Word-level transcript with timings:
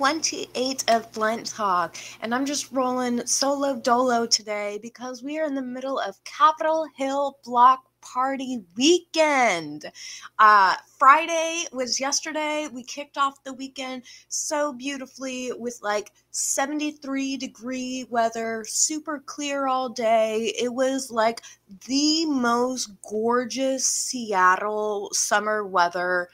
28 0.00 0.84
of 0.88 1.12
Blunt 1.12 1.44
Talk, 1.44 1.94
and 2.22 2.34
I'm 2.34 2.46
just 2.46 2.72
rolling 2.72 3.26
solo 3.26 3.78
dolo 3.78 4.24
today 4.24 4.78
because 4.80 5.22
we 5.22 5.38
are 5.38 5.44
in 5.44 5.54
the 5.54 5.60
middle 5.60 5.98
of 5.98 6.24
Capitol 6.24 6.86
Hill 6.96 7.36
Block 7.44 7.84
Party 8.00 8.64
weekend. 8.78 9.84
Uh, 10.38 10.76
Friday 10.98 11.64
was 11.74 12.00
yesterday. 12.00 12.66
We 12.72 12.82
kicked 12.82 13.18
off 13.18 13.44
the 13.44 13.52
weekend 13.52 14.04
so 14.28 14.72
beautifully 14.72 15.52
with 15.52 15.78
like 15.82 16.12
73 16.30 17.36
degree 17.36 18.06
weather, 18.08 18.64
super 18.66 19.18
clear 19.18 19.66
all 19.66 19.90
day. 19.90 20.54
It 20.58 20.72
was 20.72 21.10
like 21.10 21.42
the 21.86 22.24
most 22.24 22.90
gorgeous 23.02 23.84
Seattle 23.86 25.10
summer 25.12 25.62
weather 25.66 26.30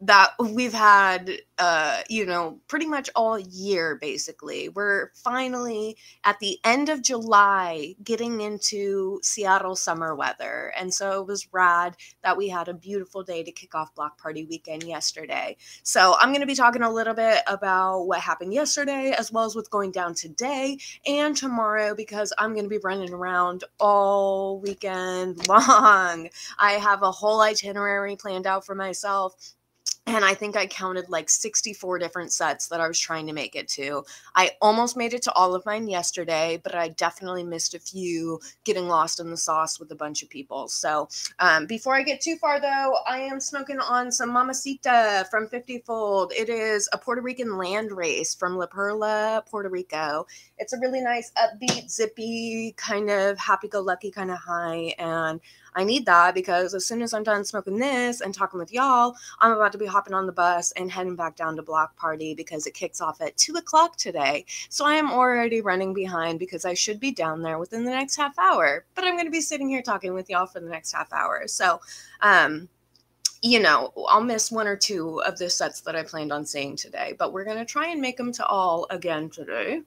that 0.00 0.32
we've 0.38 0.74
had 0.74 1.30
uh 1.58 2.02
you 2.10 2.26
know 2.26 2.58
pretty 2.68 2.86
much 2.86 3.08
all 3.14 3.38
year 3.38 3.96
basically. 3.96 4.68
We're 4.68 5.10
finally 5.14 5.96
at 6.24 6.38
the 6.38 6.58
end 6.64 6.88
of 6.90 7.02
july 7.02 7.94
getting 8.04 8.40
into 8.42 9.20
seattle 9.22 9.74
summer 9.74 10.14
weather. 10.14 10.72
And 10.78 10.92
so 10.92 11.20
it 11.20 11.26
was 11.26 11.48
rad 11.52 11.96
that 12.22 12.36
we 12.36 12.48
had 12.48 12.68
a 12.68 12.74
beautiful 12.74 13.22
day 13.22 13.42
to 13.42 13.50
kick 13.50 13.74
off 13.74 13.94
block 13.94 14.18
party 14.20 14.44
weekend 14.44 14.82
yesterday. 14.82 15.56
So 15.82 16.16
i'm 16.20 16.28
going 16.30 16.40
to 16.40 16.46
be 16.46 16.54
talking 16.54 16.82
a 16.82 16.92
little 16.92 17.14
bit 17.14 17.42
about 17.46 18.02
what 18.02 18.20
happened 18.20 18.52
yesterday 18.52 19.14
as 19.18 19.32
well 19.32 19.44
as 19.44 19.56
what's 19.56 19.68
going 19.68 19.92
down 19.92 20.14
today 20.14 20.78
and 21.06 21.36
tomorrow 21.36 21.94
because 21.94 22.32
i'm 22.38 22.52
going 22.52 22.64
to 22.64 22.70
be 22.70 22.78
running 22.84 23.12
around 23.12 23.64
all 23.80 24.60
weekend 24.60 25.46
long. 25.48 26.28
I 26.58 26.72
have 26.72 27.02
a 27.02 27.10
whole 27.10 27.40
itinerary 27.40 28.16
planned 28.16 28.46
out 28.46 28.66
for 28.66 28.74
myself 28.74 29.34
and 30.06 30.24
I 30.24 30.34
think 30.34 30.56
I 30.56 30.66
counted 30.66 31.08
like 31.08 31.28
64 31.28 31.98
different 31.98 32.32
sets 32.32 32.68
that 32.68 32.80
I 32.80 32.86
was 32.86 32.98
trying 32.98 33.26
to 33.26 33.32
make 33.32 33.56
it 33.56 33.66
to. 33.70 34.04
I 34.36 34.52
almost 34.62 34.96
made 34.96 35.14
it 35.14 35.22
to 35.22 35.32
all 35.32 35.54
of 35.54 35.66
mine 35.66 35.88
yesterday, 35.88 36.60
but 36.62 36.76
I 36.76 36.88
definitely 36.88 37.42
missed 37.42 37.74
a 37.74 37.80
few 37.80 38.40
getting 38.64 38.86
lost 38.86 39.18
in 39.18 39.30
the 39.30 39.36
sauce 39.36 39.80
with 39.80 39.90
a 39.90 39.96
bunch 39.96 40.22
of 40.22 40.28
people. 40.28 40.68
So 40.68 41.08
um, 41.40 41.66
before 41.66 41.94
I 41.94 42.02
get 42.02 42.20
too 42.20 42.36
far, 42.36 42.60
though, 42.60 42.96
I 43.08 43.18
am 43.18 43.40
smoking 43.40 43.80
on 43.80 44.12
some 44.12 44.32
Mamacita 44.32 45.26
from 45.28 45.48
50 45.48 45.78
Fold. 45.80 46.32
It 46.36 46.48
is 46.48 46.88
a 46.92 46.98
Puerto 46.98 47.20
Rican 47.20 47.56
land 47.56 47.90
race 47.90 48.32
from 48.32 48.56
La 48.56 48.66
Perla, 48.66 49.42
Puerto 49.50 49.68
Rico. 49.68 50.26
It's 50.58 50.72
a 50.72 50.78
really 50.78 51.00
nice, 51.00 51.32
upbeat, 51.36 51.90
zippy, 51.90 52.74
kind 52.76 53.10
of 53.10 53.38
happy 53.38 53.66
go 53.66 53.80
lucky 53.80 54.12
kind 54.12 54.30
of 54.30 54.38
high. 54.38 54.94
And 54.98 55.40
I 55.76 55.84
need 55.84 56.06
that 56.06 56.34
because 56.34 56.72
as 56.72 56.86
soon 56.86 57.02
as 57.02 57.12
I'm 57.12 57.22
done 57.22 57.44
smoking 57.44 57.78
this 57.78 58.22
and 58.22 58.34
talking 58.34 58.58
with 58.58 58.72
y'all, 58.72 59.14
I'm 59.40 59.52
about 59.52 59.72
to 59.72 59.78
be 59.78 59.84
hopping 59.84 60.14
on 60.14 60.24
the 60.24 60.32
bus 60.32 60.72
and 60.72 60.90
heading 60.90 61.16
back 61.16 61.36
down 61.36 61.54
to 61.56 61.62
Block 61.62 61.94
Party 61.96 62.34
because 62.34 62.66
it 62.66 62.72
kicks 62.72 63.02
off 63.02 63.20
at 63.20 63.36
two 63.36 63.54
o'clock 63.56 63.96
today. 63.96 64.46
So 64.70 64.86
I 64.86 64.94
am 64.94 65.10
already 65.10 65.60
running 65.60 65.92
behind 65.92 66.38
because 66.38 66.64
I 66.64 66.72
should 66.72 66.98
be 66.98 67.10
down 67.10 67.42
there 67.42 67.58
within 67.58 67.84
the 67.84 67.90
next 67.90 68.16
half 68.16 68.38
hour. 68.38 68.86
But 68.94 69.04
I'm 69.04 69.16
going 69.16 69.26
to 69.26 69.30
be 69.30 69.42
sitting 69.42 69.68
here 69.68 69.82
talking 69.82 70.14
with 70.14 70.30
y'all 70.30 70.46
for 70.46 70.60
the 70.60 70.70
next 70.70 70.92
half 70.92 71.12
hour. 71.12 71.46
So, 71.46 71.78
um, 72.22 72.70
you 73.42 73.60
know, 73.60 73.92
I'll 74.08 74.24
miss 74.24 74.50
one 74.50 74.66
or 74.66 74.76
two 74.76 75.20
of 75.22 75.36
the 75.36 75.50
sets 75.50 75.82
that 75.82 75.94
I 75.94 76.02
planned 76.04 76.32
on 76.32 76.46
seeing 76.46 76.74
today, 76.74 77.14
but 77.18 77.34
we're 77.34 77.44
going 77.44 77.58
to 77.58 77.66
try 77.66 77.88
and 77.88 78.00
make 78.00 78.16
them 78.16 78.32
to 78.32 78.46
all 78.46 78.86
again 78.88 79.28
today. 79.28 79.82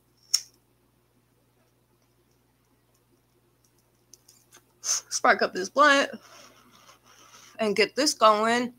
Spark 5.20 5.42
up 5.42 5.54
this 5.54 5.68
blunt 5.68 6.10
and 7.60 7.76
get 7.76 7.94
this 7.94 8.14
going. 8.14 8.74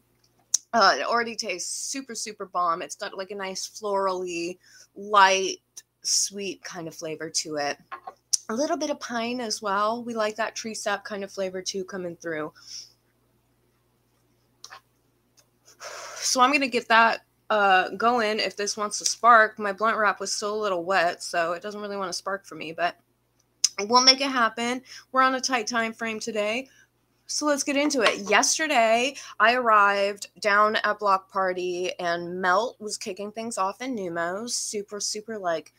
Uh, 0.73 0.97
it 0.99 1.07
already 1.07 1.37
tastes 1.37 1.71
super, 1.71 2.15
super 2.15 2.47
bomb. 2.47 2.81
It's 2.81 2.97
got 2.97 3.17
like 3.17 3.31
a 3.31 3.35
nice 3.35 3.69
florally, 3.69 4.57
light, 4.97 5.59
sweet 6.03 6.65
kind 6.65 6.89
of 6.89 6.95
flavor 6.95 7.29
to 7.29 7.57
it. 7.57 7.77
A 8.49 8.55
little 8.55 8.79
bit 8.79 8.89
of 8.89 8.99
pine 9.01 9.39
as 9.39 9.61
well. 9.61 10.03
We 10.03 10.15
like 10.15 10.37
that 10.37 10.57
tree 10.57 10.73
sap 10.73 11.05
kind 11.05 11.23
of 11.23 11.31
flavor 11.31 11.61
too 11.61 11.85
coming 11.85 12.17
through. 12.17 12.55
So 16.17 16.41
I'm 16.41 16.51
going 16.51 16.63
to 16.63 16.69
get 16.69 16.89
that 16.89 17.21
uh, 17.51 17.91
going 17.91 18.39
if 18.39 18.57
this 18.57 18.79
wants 18.79 18.99
to 19.01 19.05
spark. 19.05 19.59
My 19.59 19.73
blunt 19.73 19.99
wrap 19.99 20.21
was 20.21 20.33
still 20.33 20.55
a 20.55 20.63
little 20.63 20.85
wet, 20.85 21.23
so 21.23 21.53
it 21.53 21.61
doesn't 21.61 21.83
really 21.83 21.99
want 21.99 22.09
to 22.09 22.17
spark 22.17 22.47
for 22.47 22.55
me, 22.55 22.73
but 22.73 22.97
We'll 23.89 24.03
make 24.03 24.21
it 24.21 24.31
happen. 24.31 24.83
We're 25.13 25.23
on 25.23 25.35
a 25.35 25.41
tight 25.41 25.67
time 25.67 25.93
frame 25.93 26.21
today. 26.21 26.69
So 27.27 27.47
let's 27.47 27.63
get 27.63 27.77
into 27.77 28.01
it. 28.01 28.29
Yesterday, 28.29 29.15
I 29.39 29.55
arrived 29.55 30.29
down 30.41 30.77
at 30.83 30.99
Block 30.99 31.31
Party 31.31 31.93
and 32.01 32.41
Melt 32.41 32.77
was 32.81 32.97
kicking 32.97 33.31
things 33.31 33.57
off 33.57 33.81
in 33.81 33.95
Neumos. 33.95 34.51
Super, 34.51 34.99
super 34.99 35.39
like 35.39 35.73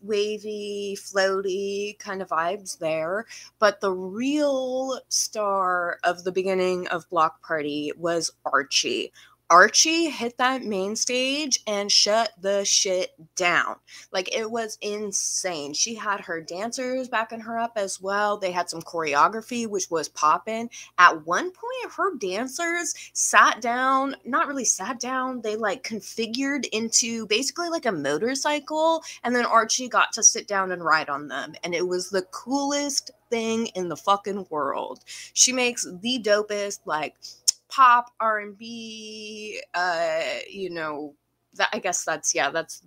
wavy, 0.00 0.96
floaty 0.98 1.98
kind 1.98 2.22
of 2.22 2.28
vibes 2.28 2.78
there. 2.78 3.26
But 3.58 3.82
the 3.82 3.92
real 3.92 5.00
star 5.08 5.98
of 6.02 6.24
the 6.24 6.32
beginning 6.32 6.86
of 6.88 7.08
Block 7.10 7.42
Party 7.42 7.92
was 7.96 8.30
Archie. 8.46 9.12
Archie 9.48 10.10
hit 10.10 10.38
that 10.38 10.64
main 10.64 10.96
stage 10.96 11.62
and 11.68 11.90
shut 11.90 12.32
the 12.40 12.64
shit 12.64 13.12
down. 13.36 13.76
Like 14.12 14.34
it 14.34 14.50
was 14.50 14.76
insane. 14.80 15.72
She 15.72 15.94
had 15.94 16.20
her 16.22 16.40
dancers 16.40 17.08
backing 17.08 17.40
her 17.40 17.56
up 17.56 17.74
as 17.76 18.00
well. 18.00 18.38
They 18.38 18.50
had 18.50 18.68
some 18.68 18.82
choreography, 18.82 19.68
which 19.68 19.88
was 19.88 20.08
popping. 20.08 20.68
At 20.98 21.24
one 21.26 21.52
point, 21.52 21.92
her 21.96 22.16
dancers 22.16 22.92
sat 23.12 23.60
down, 23.60 24.16
not 24.24 24.48
really 24.48 24.64
sat 24.64 24.98
down, 24.98 25.42
they 25.42 25.54
like 25.54 25.84
configured 25.84 26.66
into 26.72 27.26
basically 27.28 27.68
like 27.68 27.86
a 27.86 27.92
motorcycle. 27.92 29.04
And 29.22 29.34
then 29.34 29.46
Archie 29.46 29.88
got 29.88 30.12
to 30.14 30.24
sit 30.24 30.48
down 30.48 30.72
and 30.72 30.84
ride 30.84 31.08
on 31.08 31.28
them. 31.28 31.54
And 31.62 31.72
it 31.72 31.86
was 31.86 32.10
the 32.10 32.22
coolest 32.22 33.12
thing 33.30 33.66
in 33.68 33.88
the 33.88 33.96
fucking 33.96 34.46
world. 34.50 35.00
She 35.34 35.52
makes 35.52 35.84
the 35.84 36.20
dopest, 36.20 36.80
like, 36.84 37.14
pop 37.76 38.10
r&b 38.20 39.60
uh 39.74 40.20
you 40.50 40.70
know 40.70 41.14
that 41.54 41.68
i 41.72 41.78
guess 41.78 42.04
that's 42.04 42.34
yeah 42.34 42.50
that's 42.50 42.82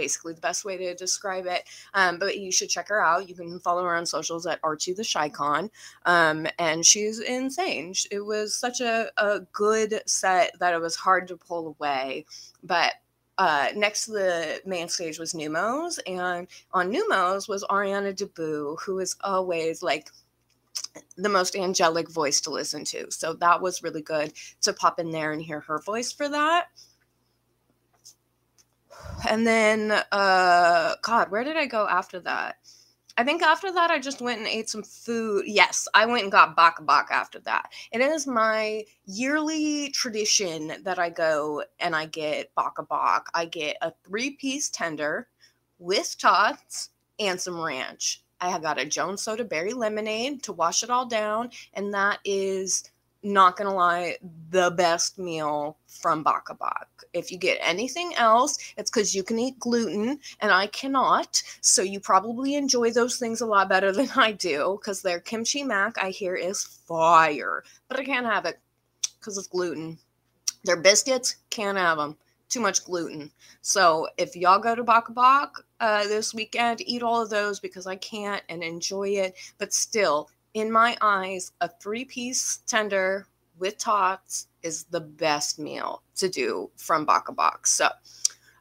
basically 0.00 0.32
the 0.32 0.40
best 0.40 0.64
way 0.64 0.78
to 0.78 0.94
describe 0.94 1.44
it. 1.46 1.64
Um, 1.92 2.18
but 2.18 2.38
you 2.38 2.50
should 2.50 2.70
check 2.70 2.88
her 2.88 3.04
out. 3.04 3.28
You 3.28 3.34
can 3.34 3.60
follow 3.60 3.84
her 3.84 3.94
on 3.94 4.06
socials 4.06 4.46
at 4.46 4.58
archie 4.62 4.94
the 4.94 5.02
shycon 5.02 5.68
um, 6.06 6.46
and 6.58 6.86
she's 6.86 7.20
insane. 7.20 7.92
It 8.10 8.20
was 8.20 8.54
such 8.54 8.80
a, 8.80 9.10
a 9.18 9.40
good 9.52 10.00
set 10.06 10.58
that 10.58 10.72
it 10.72 10.80
was 10.80 10.96
hard 10.96 11.28
to 11.28 11.36
pull 11.36 11.76
away. 11.78 12.24
But 12.62 12.94
uh, 13.36 13.68
next 13.76 14.06
to 14.06 14.12
the 14.12 14.62
main 14.64 14.88
stage 14.88 15.18
was 15.18 15.32
Neumos, 15.32 15.98
and 16.06 16.46
on 16.72 16.92
Neumos 16.92 17.48
was 17.48 17.64
Ariana 17.64 18.14
DeBoo, 18.14 18.78
who 18.80 18.98
is 18.98 19.16
always 19.22 19.82
like 19.82 20.10
the 21.16 21.28
most 21.28 21.56
angelic 21.56 22.08
voice 22.10 22.40
to 22.42 22.50
listen 22.50 22.84
to. 22.84 23.10
So 23.10 23.34
that 23.34 23.60
was 23.60 23.82
really 23.82 24.02
good 24.02 24.32
to 24.62 24.72
pop 24.72 24.98
in 24.98 25.10
there 25.10 25.32
and 25.32 25.42
hear 25.42 25.60
her 25.60 25.78
voice 25.78 26.12
for 26.12 26.28
that. 26.28 26.68
And 29.28 29.46
then 29.46 29.92
uh 30.12 30.94
god, 31.02 31.30
where 31.30 31.44
did 31.44 31.56
I 31.56 31.66
go 31.66 31.86
after 31.86 32.20
that? 32.20 32.56
I 33.16 33.24
think 33.24 33.42
after 33.42 33.72
that 33.72 33.90
I 33.90 33.98
just 33.98 34.22
went 34.22 34.38
and 34.38 34.48
ate 34.48 34.70
some 34.70 34.82
food. 34.82 35.44
Yes, 35.46 35.86
I 35.94 36.06
went 36.06 36.22
and 36.22 36.32
got 36.32 36.56
bak 36.56 36.84
bak 36.86 37.08
after 37.10 37.38
that. 37.40 37.70
It 37.92 38.00
is 38.00 38.26
my 38.26 38.84
yearly 39.04 39.90
tradition 39.90 40.72
that 40.84 40.98
I 40.98 41.10
go 41.10 41.64
and 41.78 41.94
I 41.94 42.06
get 42.06 42.54
bak 42.54 42.76
bak. 42.88 43.26
I 43.34 43.44
get 43.44 43.76
a 43.82 43.92
three-piece 44.04 44.70
tender 44.70 45.28
with 45.78 46.16
tots 46.18 46.90
and 47.18 47.38
some 47.40 47.60
ranch 47.60 48.22
I 48.40 48.48
have 48.48 48.62
got 48.62 48.80
a 48.80 48.84
Jones 48.84 49.22
Soda 49.22 49.44
Berry 49.44 49.72
Lemonade 49.72 50.42
to 50.44 50.52
wash 50.52 50.82
it 50.82 50.90
all 50.90 51.06
down, 51.06 51.50
and 51.74 51.92
that 51.92 52.18
is 52.24 52.90
not 53.22 53.56
gonna 53.56 53.74
lie, 53.74 54.16
the 54.50 54.70
best 54.70 55.18
meal 55.18 55.76
from 55.86 56.22
Bok 56.22 56.48
a 56.48 56.54
Bok. 56.54 56.88
If 57.12 57.30
you 57.30 57.38
get 57.38 57.58
anything 57.60 58.14
else, 58.14 58.58
it's 58.78 58.90
because 58.90 59.14
you 59.14 59.22
can 59.22 59.38
eat 59.38 59.58
gluten 59.58 60.18
and 60.40 60.50
I 60.50 60.68
cannot. 60.68 61.42
So 61.60 61.82
you 61.82 62.00
probably 62.00 62.54
enjoy 62.54 62.92
those 62.92 63.18
things 63.18 63.42
a 63.42 63.46
lot 63.46 63.68
better 63.68 63.92
than 63.92 64.08
I 64.16 64.32
do 64.32 64.78
because 64.80 65.02
their 65.02 65.20
kimchi 65.20 65.62
mac 65.62 65.98
I 65.98 66.10
hear 66.10 66.34
is 66.34 66.64
fire, 66.64 67.62
but 67.88 68.00
I 68.00 68.04
can't 68.04 68.26
have 68.26 68.46
it 68.46 68.58
because 69.18 69.36
it's 69.36 69.48
gluten. 69.48 69.98
Their 70.64 70.76
biscuits, 70.76 71.36
can't 71.50 71.78
have 71.78 71.98
them 71.98 72.16
too 72.50 72.60
much 72.60 72.84
gluten. 72.84 73.30
So 73.62 74.08
if 74.18 74.36
y'all 74.36 74.58
go 74.58 74.74
to 74.74 74.84
Bok 74.84 75.08
a 75.08 75.12
Bok 75.12 75.64
uh, 75.80 76.04
this 76.04 76.34
weekend, 76.34 76.82
eat 76.82 77.02
all 77.02 77.22
of 77.22 77.30
those 77.30 77.60
because 77.60 77.86
I 77.86 77.96
can't 77.96 78.42
and 78.48 78.62
enjoy 78.62 79.08
it. 79.10 79.34
But 79.56 79.72
still, 79.72 80.28
in 80.52 80.70
my 80.70 80.96
eyes, 81.00 81.52
a 81.60 81.68
three 81.68 82.04
piece 82.04 82.58
tender 82.66 83.26
with 83.58 83.78
tots 83.78 84.48
is 84.62 84.84
the 84.84 85.00
best 85.00 85.58
meal 85.58 86.02
to 86.16 86.28
do 86.28 86.70
from 86.76 87.04
Bok 87.04 87.28
a 87.28 87.32
Bok. 87.32 87.66
So 87.66 87.88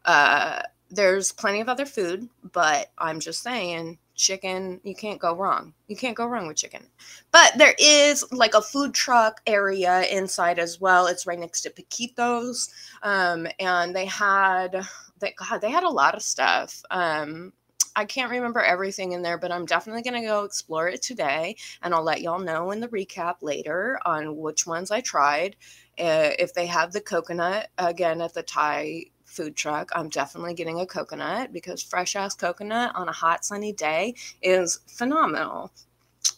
uh, 0.06 0.62
there's 0.90 1.32
plenty 1.32 1.62
of 1.62 1.70
other 1.70 1.86
food, 1.86 2.30
but 2.52 2.92
I'm 2.98 3.20
just 3.20 3.42
saying 3.42 3.98
chicken 4.20 4.80
you 4.84 4.94
can't 4.94 5.20
go 5.20 5.36
wrong 5.36 5.74
you 5.88 5.96
can't 5.96 6.16
go 6.18 6.28
wrong 6.28 6.48
with 6.48 6.58
chicken 6.58 6.84
but 7.32 7.54
there 7.58 7.76
is 7.80 8.26
like 8.32 8.54
a 8.54 8.62
food 8.62 8.94
truck 8.94 9.42
area 9.48 10.04
inside 10.04 10.60
as 10.60 10.80
well 10.80 11.08
it's 11.08 11.26
right 11.26 11.40
next 11.40 11.62
to 11.62 11.70
Poquitos 11.70 12.70
um, 13.04 13.48
and 13.60 13.96
they 13.96 14.06
had 14.06 14.86
they 15.20 15.34
God, 15.38 15.62
they 15.62 15.72
had 15.72 15.84
a 15.84 15.90
lot 15.90 16.16
of 16.16 16.22
stuff. 16.22 16.82
Um, 16.90 17.54
I 17.96 18.06
can't 18.06 18.32
remember 18.32 18.62
everything 18.62 19.12
in 19.12 19.22
there, 19.22 19.38
but 19.38 19.52
I'm 19.52 19.66
definitely 19.66 20.04
going 20.04 20.22
to 20.22 20.28
go 20.28 20.44
explore 20.44 20.88
it 20.88 21.02
today. 21.02 21.56
And 21.82 21.94
I'll 21.94 22.04
let 22.04 22.22
y'all 22.22 22.40
know 22.40 22.72
in 22.72 22.80
the 22.80 22.88
recap 22.88 23.36
later 23.42 24.00
on 24.06 24.38
which 24.38 24.66
ones 24.66 24.92
I 24.92 25.02
tried. 25.02 25.56
Uh, 26.00 26.32
if 26.40 26.54
they 26.54 26.66
have 26.66 26.94
the 26.94 27.02
coconut 27.02 27.70
again 27.78 28.22
at 28.22 28.34
the 28.34 28.44
Thai 28.44 29.06
food 29.30 29.56
truck, 29.56 29.92
I'm 29.94 30.10
definitely 30.10 30.54
getting 30.54 30.80
a 30.82 30.86
coconut 30.86 31.54
because 31.54 31.82
fresh 31.82 32.16
ass 32.16 32.36
coconut 32.36 32.96
on 32.96 33.08
a 33.08 33.14
hot 33.14 33.46
sunny 33.46 33.74
day 33.74 34.16
is 34.42 34.80
phenomenal. 34.88 35.72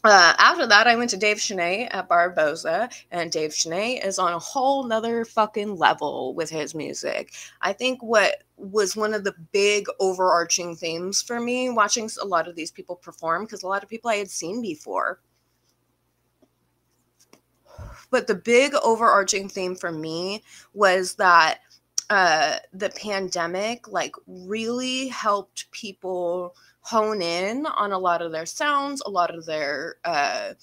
Uh, 0.03 0.33
after 0.37 0.67
that, 0.67 0.87
I 0.87 0.95
went 0.95 1.09
to 1.11 1.17
Dave 1.17 1.37
Shanae 1.37 1.87
at 1.91 2.07
Barboza, 2.07 2.89
and 3.11 3.31
Dave 3.31 3.51
Shanae 3.51 4.05
is 4.05 4.19
on 4.19 4.33
a 4.33 4.39
whole 4.39 4.83
nother 4.83 5.25
fucking 5.25 5.75
level 5.75 6.33
with 6.33 6.49
his 6.49 6.73
music. 6.73 7.33
I 7.61 7.73
think 7.73 8.01
what 8.01 8.43
was 8.57 8.95
one 8.95 9.13
of 9.13 9.23
the 9.23 9.35
big 9.51 9.85
overarching 9.99 10.75
themes 10.75 11.21
for 11.21 11.39
me 11.39 11.69
watching 11.69 12.09
a 12.21 12.25
lot 12.25 12.47
of 12.47 12.55
these 12.55 12.71
people 12.71 12.95
perform, 12.95 13.45
because 13.45 13.63
a 13.63 13.67
lot 13.67 13.83
of 13.83 13.89
people 13.89 14.09
I 14.09 14.17
had 14.17 14.29
seen 14.29 14.61
before. 14.61 15.19
But 18.09 18.27
the 18.27 18.35
big 18.35 18.73
overarching 18.83 19.49
theme 19.49 19.75
for 19.75 19.91
me 19.91 20.43
was 20.73 21.15
that 21.15 21.59
uh, 22.11 22.57
the 22.73 22.89
pandemic 22.89 23.87
like 23.87 24.17
really 24.27 25.07
helped 25.07 25.71
people 25.71 26.53
hone 26.81 27.21
in 27.21 27.65
on 27.65 27.93
a 27.93 27.97
lot 27.97 28.21
of 28.21 28.33
their 28.33 28.45
sounds, 28.45 29.01
a 29.05 29.09
lot 29.09 29.33
of 29.33 29.45
their 29.45 29.95
uh, 30.03 30.53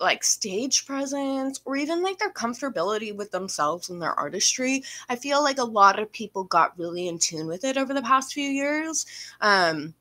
like 0.00 0.22
stage 0.22 0.86
presence, 0.86 1.60
or 1.64 1.74
even 1.74 2.04
like 2.04 2.18
their 2.18 2.32
comfortability 2.32 3.14
with 3.14 3.32
themselves 3.32 3.90
and 3.90 4.00
their 4.00 4.14
artistry. 4.14 4.84
I 5.08 5.16
feel 5.16 5.42
like 5.42 5.58
a 5.58 5.64
lot 5.64 5.98
of 5.98 6.12
people 6.12 6.44
got 6.44 6.78
really 6.78 7.08
in 7.08 7.18
tune 7.18 7.48
with 7.48 7.64
it 7.64 7.76
over 7.76 7.92
the 7.92 8.02
past 8.02 8.32
few 8.32 8.48
years. 8.48 9.04
Um, 9.40 9.94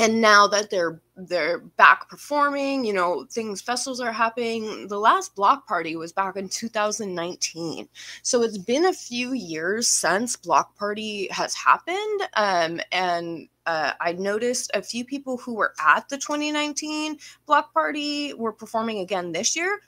and 0.00 0.20
now 0.20 0.46
that 0.46 0.70
they're 0.70 1.00
they're 1.16 1.58
back 1.58 2.08
performing 2.08 2.84
you 2.84 2.92
know 2.94 3.26
things 3.30 3.60
festivals 3.60 4.00
are 4.00 4.12
happening. 4.12 4.88
The 4.88 4.98
last 4.98 5.34
block 5.36 5.66
party 5.68 5.94
was 5.94 6.12
back 6.12 6.36
in 6.36 6.48
2019 6.48 7.88
so 8.22 8.42
it's 8.42 8.58
been 8.58 8.86
a 8.86 8.92
few 8.92 9.32
years 9.34 9.86
since 9.88 10.36
block 10.36 10.76
party 10.76 11.28
has 11.30 11.54
happened. 11.54 12.22
Um, 12.34 12.80
and 12.92 13.48
uh, 13.66 13.92
i 14.00 14.12
noticed 14.12 14.70
a 14.72 14.80
few 14.82 15.04
people 15.04 15.36
who 15.36 15.54
were 15.54 15.74
at 15.78 16.08
the 16.08 16.16
2019 16.16 17.18
block 17.46 17.72
party 17.74 18.32
were 18.34 18.52
performing 18.52 19.00
again 19.00 19.32
this 19.32 19.54
year 19.54 19.80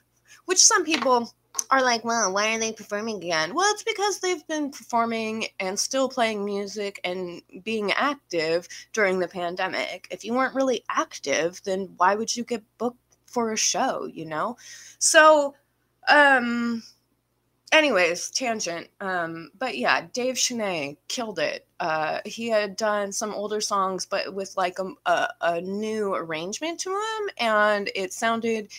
which 0.45 0.59
some 0.59 0.85
people 0.85 1.33
are 1.69 1.81
like, 1.81 2.03
well, 2.03 2.33
why 2.33 2.55
are 2.55 2.59
they 2.59 2.71
performing 2.71 3.17
again? 3.17 3.53
Well, 3.53 3.71
it's 3.73 3.83
because 3.83 4.19
they've 4.19 4.45
been 4.47 4.71
performing 4.71 5.47
and 5.59 5.77
still 5.77 6.09
playing 6.09 6.43
music 6.45 6.99
and 7.03 7.41
being 7.63 7.91
active 7.91 8.67
during 8.91 9.19
the 9.19 9.27
pandemic. 9.27 10.07
If 10.11 10.23
you 10.23 10.33
weren't 10.33 10.55
really 10.55 10.83
active, 10.89 11.61
then 11.63 11.93
why 11.97 12.15
would 12.15 12.35
you 12.35 12.43
get 12.43 12.63
booked 12.77 12.97
for 13.25 13.51
a 13.51 13.57
show, 13.57 14.05
you 14.05 14.25
know? 14.25 14.57
So, 14.99 15.55
um, 16.07 16.83
anyways, 17.71 18.29
tangent. 18.29 18.87
Um, 19.01 19.51
but 19.57 19.77
yeah, 19.77 20.07
Dave 20.13 20.35
Shanae 20.35 20.97
killed 21.07 21.39
it. 21.39 21.67
Uh, 21.79 22.19
he 22.25 22.47
had 22.47 22.75
done 22.75 23.11
some 23.11 23.33
older 23.33 23.61
songs, 23.61 24.05
but 24.05 24.33
with 24.33 24.55
like 24.55 24.77
a, 24.79 24.91
a, 25.09 25.27
a 25.41 25.61
new 25.61 26.13
arrangement 26.13 26.79
to 26.81 26.89
them, 26.89 27.29
and 27.37 27.91
it 27.95 28.13
sounded 28.13 28.69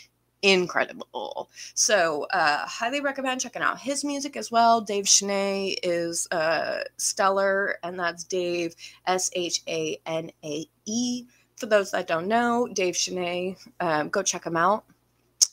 incredible. 0.44 1.48
So, 1.74 2.26
uh, 2.32 2.66
highly 2.66 3.00
recommend 3.00 3.40
checking 3.40 3.62
out 3.62 3.80
his 3.80 4.04
music 4.04 4.36
as 4.36 4.50
well. 4.50 4.82
Dave 4.82 5.06
Shanae 5.06 5.76
is 5.82 6.28
uh, 6.30 6.80
stellar, 6.98 7.78
and 7.82 7.98
that's 7.98 8.24
Dave 8.24 8.74
S 9.06 9.30
H 9.32 9.62
A 9.66 9.98
N 10.06 10.30
A 10.44 10.66
E. 10.84 11.24
For 11.56 11.66
those 11.66 11.90
that 11.92 12.06
don't 12.06 12.28
know, 12.28 12.68
Dave 12.72 12.94
Shanae, 12.94 13.56
um, 13.80 14.10
go 14.10 14.22
check 14.22 14.44
him 14.44 14.56
out. 14.56 14.84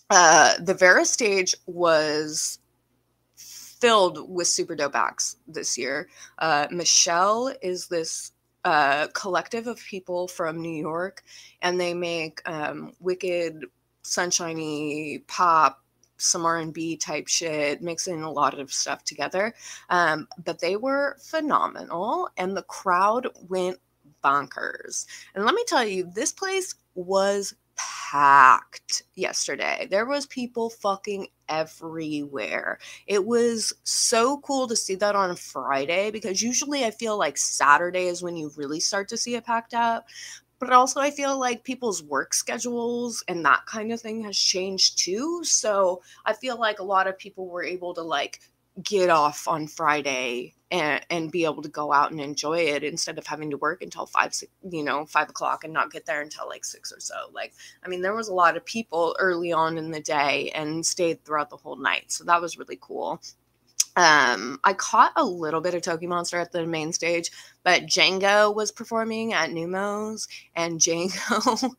Uh, 0.10 0.56
the 0.60 0.74
Vera 0.74 1.06
stage 1.06 1.56
was 1.68 2.60
filled 3.38 4.30
with 4.30 4.48
super 4.48 4.76
dope 4.76 4.96
acts 4.96 5.38
this 5.48 5.78
year. 5.78 6.10
Uh, 6.38 6.68
Michelle 6.70 7.54
is 7.62 7.88
this 7.88 8.34
uh, 8.66 9.08
collective 9.14 9.68
of 9.68 9.80
people 9.80 10.28
from 10.28 10.62
New 10.62 10.76
York, 10.76 11.24
and 11.62 11.80
they 11.80 11.94
make 11.94 12.42
um, 12.46 12.92
wicked 13.00 13.64
sunshiny 14.04 15.24
pop 15.28 15.82
some 16.18 16.46
r&b 16.46 16.98
type 16.98 17.28
shit 17.28 17.82
mixing 17.82 18.22
a 18.22 18.32
lot 18.32 18.60
of 18.60 18.72
stuff 18.72 19.04
together. 19.04 19.54
Um, 19.90 20.28
but 20.44 20.60
they 20.60 20.76
were 20.76 21.18
phenomenal 21.20 22.30
and 22.38 22.56
the 22.56 22.64
crowd 22.64 23.28
went 23.50 23.78
bonkers. 24.24 25.06
And 25.34 25.46
let 25.46 25.56
me 25.56 25.64
tell 25.68 25.84
you 25.84 26.10
this 26.14 26.32
place 26.32 26.76
was 26.94 27.56
packed 27.76 29.04
yesterday. 29.16 29.88
There 29.90 30.06
was 30.06 30.28
people 30.28 30.70
fucking 30.70 31.28
everywhere. 31.50 32.78
It 33.08 33.26
was 33.26 33.74
so 33.84 34.40
cool 34.40 34.68
to 34.68 34.76
see 34.76 34.96
that 34.96 35.16
on 35.16 35.36
friday 35.36 36.12
because 36.12 36.42
usually 36.42 36.86
i 36.86 36.92
feel 36.92 37.18
like 37.18 37.38
saturday 37.38 38.08
is 38.08 38.22
when 38.22 38.38
you 38.38 38.52
really 38.56 38.80
start 38.80 39.08
to 39.10 39.18
see 39.18 39.36
it 39.36 39.46
packed 39.46 39.74
out 39.74 40.04
but 40.62 40.72
also 40.72 41.02
I 41.02 41.10
feel 41.10 41.38
like 41.40 41.64
people's 41.64 42.04
work 42.04 42.36
schedules 42.36 43.24
and 43.28 43.44
that 43.46 43.66
kind 43.66 43.92
of 43.92 44.00
thing 44.00 44.24
has 44.24 44.38
changed 44.38 45.00
too. 45.00 45.44
So 45.44 46.04
I 46.24 46.34
feel 46.34 46.58
like 46.58 46.80
a 46.80 46.84
lot 46.84 47.08
of 47.08 47.18
people 47.18 47.48
were 47.48 47.64
able 47.64 47.96
to 47.96 48.04
like 48.04 48.40
get 48.82 49.10
off 49.10 49.48
on 49.48 49.68
Friday 49.68 50.54
and, 50.70 51.04
and 51.10 51.32
be 51.32 51.46
able 51.46 51.64
to 51.64 51.70
go 51.70 51.92
out 51.92 52.12
and 52.12 52.22
enjoy 52.22 52.60
it 52.60 52.84
instead 52.84 53.18
of 53.18 53.26
having 53.26 53.50
to 53.50 53.58
work 53.58 53.82
until 53.82 54.06
five, 54.06 54.34
you 54.70 54.84
know, 54.84 55.06
five 55.08 55.30
o'clock 55.30 55.64
and 55.64 55.74
not 55.74 55.92
get 55.92 56.06
there 56.06 56.22
until 56.22 56.48
like 56.48 56.64
six 56.64 56.94
or 56.94 57.00
so. 57.00 57.16
Like, 57.34 57.54
I 57.84 57.90
mean, 57.90 58.04
there 58.04 58.16
was 58.16 58.30
a 58.30 58.34
lot 58.34 58.56
of 58.56 58.64
people 58.64 59.16
early 59.20 59.52
on 59.52 59.80
in 59.80 59.90
the 59.90 60.00
day 60.00 60.52
and 60.54 60.86
stayed 60.86 61.26
throughout 61.26 61.50
the 61.50 61.58
whole 61.58 61.76
night. 61.76 62.12
So 62.12 62.24
that 62.26 62.40
was 62.40 62.58
really 62.60 62.78
cool. 62.80 63.20
Um, 63.96 64.60
I 64.64 64.74
caught 64.74 65.12
a 65.16 65.26
little 65.26 65.60
bit 65.62 65.74
of 65.74 65.82
Toki 65.82 66.08
Monster 66.08 66.38
at 66.40 66.52
the 66.52 66.66
main 66.66 66.94
stage, 66.94 67.30
but 67.64 67.84
Django 67.84 68.54
was 68.56 68.72
performing 68.72 69.34
at 69.34 69.50
Neumos, 69.50 70.28
and 70.56 70.80
Django. 70.80 71.72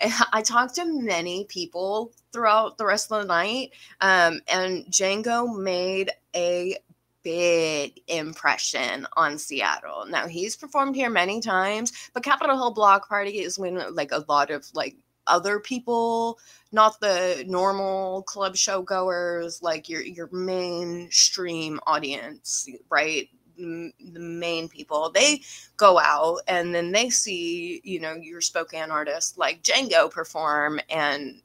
I 0.32 0.42
talked 0.42 0.76
to 0.76 0.84
many 0.86 1.44
people 1.44 2.12
throughout 2.32 2.78
the 2.78 2.86
rest 2.86 3.12
of 3.12 3.20
the 3.22 3.28
night, 3.28 3.72
um, 4.00 4.40
and 4.48 4.86
Django 4.86 5.56
made 5.56 6.10
a 6.34 6.76
big 7.22 8.00
impression 8.06 9.06
on 9.16 9.38
Seattle. 9.38 10.04
Now 10.06 10.28
he's 10.28 10.56
performed 10.56 10.94
here 10.94 11.10
many 11.10 11.40
times, 11.40 11.92
but 12.12 12.22
Capitol 12.22 12.56
Hill 12.56 12.74
Block 12.74 13.08
Party 13.08 13.40
is 13.40 13.58
when 13.58 13.94
like 13.94 14.12
a 14.12 14.24
lot 14.28 14.50
of 14.50 14.66
like 14.74 14.96
other 15.26 15.60
people, 15.60 16.38
not 16.72 17.00
the 17.00 17.44
normal 17.46 18.22
club 18.22 18.56
show 18.56 18.82
goers, 18.82 19.62
like 19.62 19.88
your 19.88 20.02
your 20.02 20.28
mainstream 20.32 21.80
audience, 21.86 22.68
right? 22.90 23.28
the 23.56 23.92
main 24.18 24.68
people 24.68 25.10
they 25.14 25.40
go 25.76 25.98
out 26.00 26.40
and 26.48 26.74
then 26.74 26.90
they 26.90 27.08
see 27.08 27.80
you 27.84 28.00
know 28.00 28.14
your 28.14 28.40
Spokane 28.40 28.90
artist 28.90 29.38
like 29.38 29.62
Django 29.62 30.10
perform 30.10 30.80
and 30.90 31.40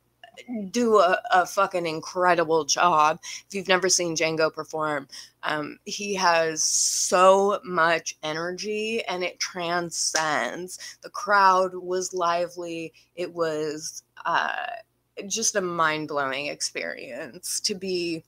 do 0.70 1.00
a, 1.00 1.20
a 1.32 1.46
fucking 1.46 1.86
incredible 1.86 2.66
job. 2.66 3.20
If 3.48 3.54
you've 3.54 3.68
never 3.68 3.90
seen 3.90 4.16
Django 4.16 4.54
perform, 4.54 5.08
um, 5.44 5.80
he 5.86 6.16
has 6.16 6.64
so 6.64 7.60
much 7.64 8.18
energy 8.24 9.04
and 9.06 9.24
it 9.24 9.40
transcends. 9.40 10.80
The 11.02 11.10
crowd 11.10 11.76
was 11.76 12.14
lively. 12.14 12.94
It 13.16 13.34
was 13.34 14.04
uh, 14.26 14.66
just 15.28 15.56
a 15.56 15.62
mind 15.62 16.08
blowing 16.08 16.48
experience 16.48 17.60
to 17.62 17.76
be 17.76 18.24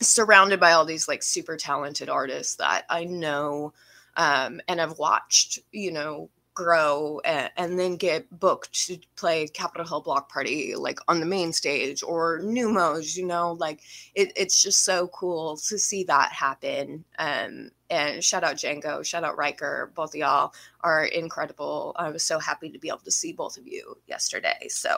surrounded 0.00 0.60
by 0.60 0.72
all 0.72 0.84
these 0.84 1.08
like 1.08 1.22
super 1.22 1.56
talented 1.56 2.08
artists 2.08 2.56
that 2.56 2.84
I 2.88 3.04
know 3.04 3.72
um, 4.16 4.60
and 4.68 4.80
have 4.80 4.98
watched, 4.98 5.60
you 5.72 5.92
know, 5.92 6.30
grow 6.58 7.20
and, 7.24 7.50
and, 7.56 7.78
then 7.78 7.94
get 7.94 8.26
booked 8.40 8.86
to 8.88 8.98
play 9.14 9.46
Capitol 9.46 9.86
Hill 9.86 10.00
Block 10.00 10.28
Party 10.28 10.74
like 10.74 10.98
on 11.06 11.20
the 11.20 11.26
main 11.26 11.52
stage 11.52 12.02
or 12.02 12.40
Neumos, 12.40 13.16
you 13.16 13.24
know, 13.24 13.52
like 13.52 13.80
it, 14.16 14.32
it's 14.34 14.60
just 14.60 14.84
so 14.84 15.06
cool 15.08 15.56
to 15.56 15.78
see 15.78 16.02
that 16.04 16.32
happen. 16.32 17.04
Um, 17.20 17.70
and 17.90 18.24
shout 18.24 18.42
out 18.42 18.56
Django, 18.56 19.04
shout 19.04 19.22
out 19.22 19.38
Riker, 19.38 19.92
both 19.94 20.10
of 20.10 20.16
y'all 20.16 20.52
are 20.80 21.04
incredible. 21.04 21.94
I 21.96 22.10
was 22.10 22.24
so 22.24 22.40
happy 22.40 22.70
to 22.70 22.78
be 22.80 22.88
able 22.88 22.98
to 22.98 23.12
see 23.12 23.32
both 23.32 23.56
of 23.56 23.64
you 23.64 23.96
yesterday. 24.08 24.66
So, 24.68 24.96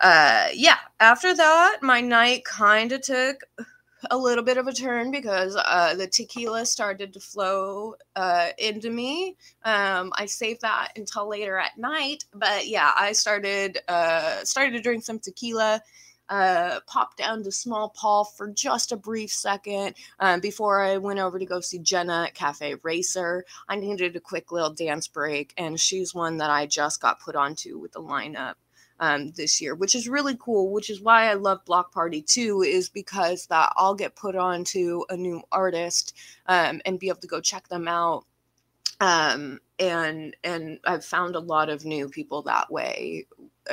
uh, 0.00 0.48
yeah, 0.54 0.78
after 0.98 1.34
that, 1.36 1.80
my 1.82 2.00
night 2.00 2.44
kind 2.46 2.90
of 2.92 3.02
took 3.02 3.42
a 4.10 4.16
little 4.16 4.44
bit 4.44 4.58
of 4.58 4.66
a 4.66 4.72
turn 4.72 5.10
because 5.10 5.56
uh, 5.56 5.94
the 5.94 6.06
tequila 6.06 6.66
started 6.66 7.12
to 7.14 7.20
flow 7.20 7.94
uh, 8.14 8.48
into 8.58 8.90
me. 8.90 9.36
Um, 9.64 10.12
I 10.16 10.26
saved 10.26 10.60
that 10.62 10.92
until 10.96 11.28
later 11.28 11.58
at 11.58 11.78
night, 11.78 12.24
but 12.34 12.66
yeah, 12.66 12.92
I 12.98 13.12
started 13.12 13.78
uh, 13.88 14.44
started 14.44 14.72
to 14.72 14.82
drink 14.82 15.04
some 15.04 15.18
tequila. 15.18 15.82
uh, 16.28 16.80
popped 16.86 17.18
down 17.18 17.42
to 17.44 17.52
Small 17.52 17.90
Paul 17.90 18.24
for 18.24 18.48
just 18.48 18.92
a 18.92 18.96
brief 18.96 19.30
second 19.30 19.94
um, 20.18 20.40
before 20.40 20.82
I 20.82 20.96
went 20.98 21.18
over 21.20 21.38
to 21.38 21.46
go 21.46 21.60
see 21.60 21.78
Jenna 21.78 22.24
at 22.24 22.34
Cafe 22.34 22.74
Racer. 22.82 23.44
I 23.68 23.76
needed 23.76 24.16
a 24.16 24.20
quick 24.20 24.50
little 24.52 24.72
dance 24.72 25.06
break, 25.08 25.52
and 25.56 25.78
she's 25.78 26.14
one 26.14 26.38
that 26.38 26.50
I 26.50 26.66
just 26.66 27.00
got 27.00 27.20
put 27.20 27.36
onto 27.36 27.78
with 27.78 27.92
the 27.92 28.02
lineup 28.02 28.54
um, 29.00 29.30
this 29.32 29.60
year, 29.60 29.74
which 29.74 29.94
is 29.94 30.08
really 30.08 30.36
cool. 30.38 30.72
Which 30.72 30.90
is 30.90 31.00
why 31.00 31.28
I 31.30 31.34
love 31.34 31.64
Block 31.64 31.92
Party 31.92 32.22
too, 32.22 32.62
is 32.62 32.88
because 32.88 33.46
that 33.46 33.72
I'll 33.76 33.94
get 33.94 34.16
put 34.16 34.36
on 34.36 34.64
to 34.64 35.04
a 35.08 35.16
new 35.16 35.42
artist 35.52 36.14
um, 36.46 36.80
and 36.84 36.98
be 36.98 37.08
able 37.08 37.20
to 37.20 37.26
go 37.26 37.40
check 37.40 37.68
them 37.68 37.88
out. 37.88 38.24
Um, 39.00 39.60
and 39.78 40.34
and 40.44 40.78
I've 40.84 41.04
found 41.04 41.36
a 41.36 41.40
lot 41.40 41.68
of 41.68 41.84
new 41.84 42.08
people 42.08 42.42
that 42.42 42.70
way, 42.70 43.26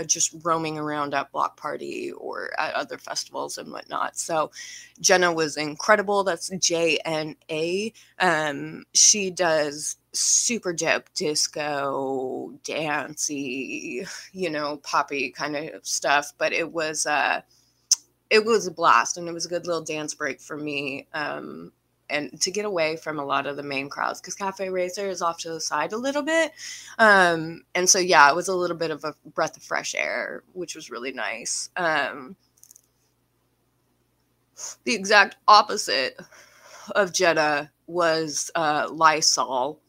just 0.06 0.36
roaming 0.44 0.78
around 0.78 1.14
at 1.14 1.32
Block 1.32 1.58
Party 1.58 2.12
or 2.14 2.52
at 2.60 2.74
other 2.74 2.98
festivals 2.98 3.58
and 3.58 3.72
whatnot. 3.72 4.18
So 4.18 4.52
Jenna 5.00 5.32
was 5.34 5.58
incredible. 5.58 6.24
That's 6.24 6.50
J 6.60 6.98
N 7.06 7.36
A. 7.50 7.94
Um, 8.20 8.86
she 8.94 9.30
does 9.30 9.98
super 10.14 10.74
dope 10.74 11.14
disco, 11.14 12.54
dancey, 12.64 14.06
you 14.32 14.50
know, 14.50 14.78
poppy 14.78 15.30
kind 15.32 15.56
of 15.56 15.86
stuff. 15.86 16.34
But 16.38 16.54
it 16.54 16.72
was 16.72 17.06
uh 17.06 17.42
it 18.30 18.46
was 18.46 18.68
a 18.68 18.72
blast 18.72 19.18
and 19.18 19.28
it 19.28 19.34
was 19.34 19.46
a 19.46 19.50
good 19.50 19.68
little 19.68 19.84
dance 19.84 20.14
break 20.14 20.42
for 20.42 20.58
me. 20.58 21.08
Um 21.14 21.72
and 22.14 22.40
to 22.42 22.52
get 22.52 22.66
away 22.66 22.96
from 22.96 23.20
a 23.20 23.26
lot 23.26 23.48
of 23.48 23.58
the 23.58 23.64
main 23.64 23.90
crowds 23.90 24.22
because 24.22 24.36
Cafe 24.36 24.70
Racer 24.70 25.10
is 25.10 25.22
off 25.22 25.40
to 25.40 25.50
the 25.50 25.60
side 25.60 25.94
a 25.94 25.98
little 25.98 26.22
bit. 26.22 26.52
Um, 27.00 27.64
and 27.76 27.90
so 27.90 28.00
yeah, 28.00 28.30
it 28.30 28.36
was 28.36 28.48
a 28.48 28.56
little 28.56 28.78
bit 28.78 28.92
of 28.92 29.04
a 29.04 29.16
breath 29.34 29.58
of 29.58 29.64
fresh 29.64 29.96
air, 29.96 30.44
which 30.54 30.76
was 30.76 30.90
really 30.90 31.12
nice. 31.12 31.70
Um, 31.76 32.36
the 34.84 34.94
exact 34.94 35.38
opposite 35.48 36.20
of 36.96 37.14
Jenna 37.14 37.72
was 37.88 38.52
uh, 38.56 38.88
Lysol, 38.92 39.80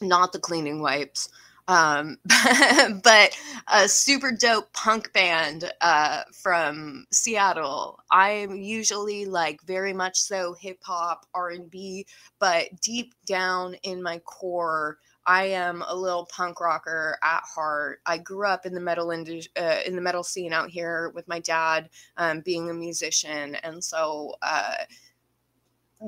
not 0.00 0.32
the 0.32 0.38
cleaning 0.38 0.80
wipes. 0.80 1.28
Um, 1.68 2.18
but 3.04 3.36
a 3.72 3.88
super 3.88 4.32
dope 4.32 4.72
punk 4.72 5.12
band 5.12 5.70
uh, 5.80 6.22
from 6.32 7.06
Seattle. 7.12 8.00
I'm 8.10 8.56
usually 8.56 9.24
like 9.26 9.62
very 9.62 9.92
much 9.92 10.18
so 10.18 10.54
hip 10.54 10.78
hop, 10.82 11.26
R 11.34 11.50
and 11.50 11.70
B, 11.70 12.06
but 12.38 12.68
deep 12.80 13.14
down 13.26 13.74
in 13.82 14.02
my 14.02 14.18
core, 14.20 14.98
I 15.26 15.44
am 15.44 15.84
a 15.86 15.94
little 15.94 16.26
punk 16.26 16.60
rocker 16.60 17.18
at 17.22 17.42
heart. 17.44 18.00
I 18.06 18.18
grew 18.18 18.46
up 18.46 18.66
in 18.66 18.74
the 18.74 18.80
metal 18.80 19.10
indi- 19.10 19.48
uh, 19.56 19.80
in 19.86 19.94
the 19.94 20.02
metal 20.02 20.24
scene 20.24 20.52
out 20.52 20.70
here 20.70 21.10
with 21.14 21.28
my 21.28 21.38
dad 21.40 21.90
um, 22.16 22.40
being 22.40 22.70
a 22.70 22.74
musician, 22.74 23.54
and 23.56 23.84
so 23.84 24.34
uh, 24.42 24.74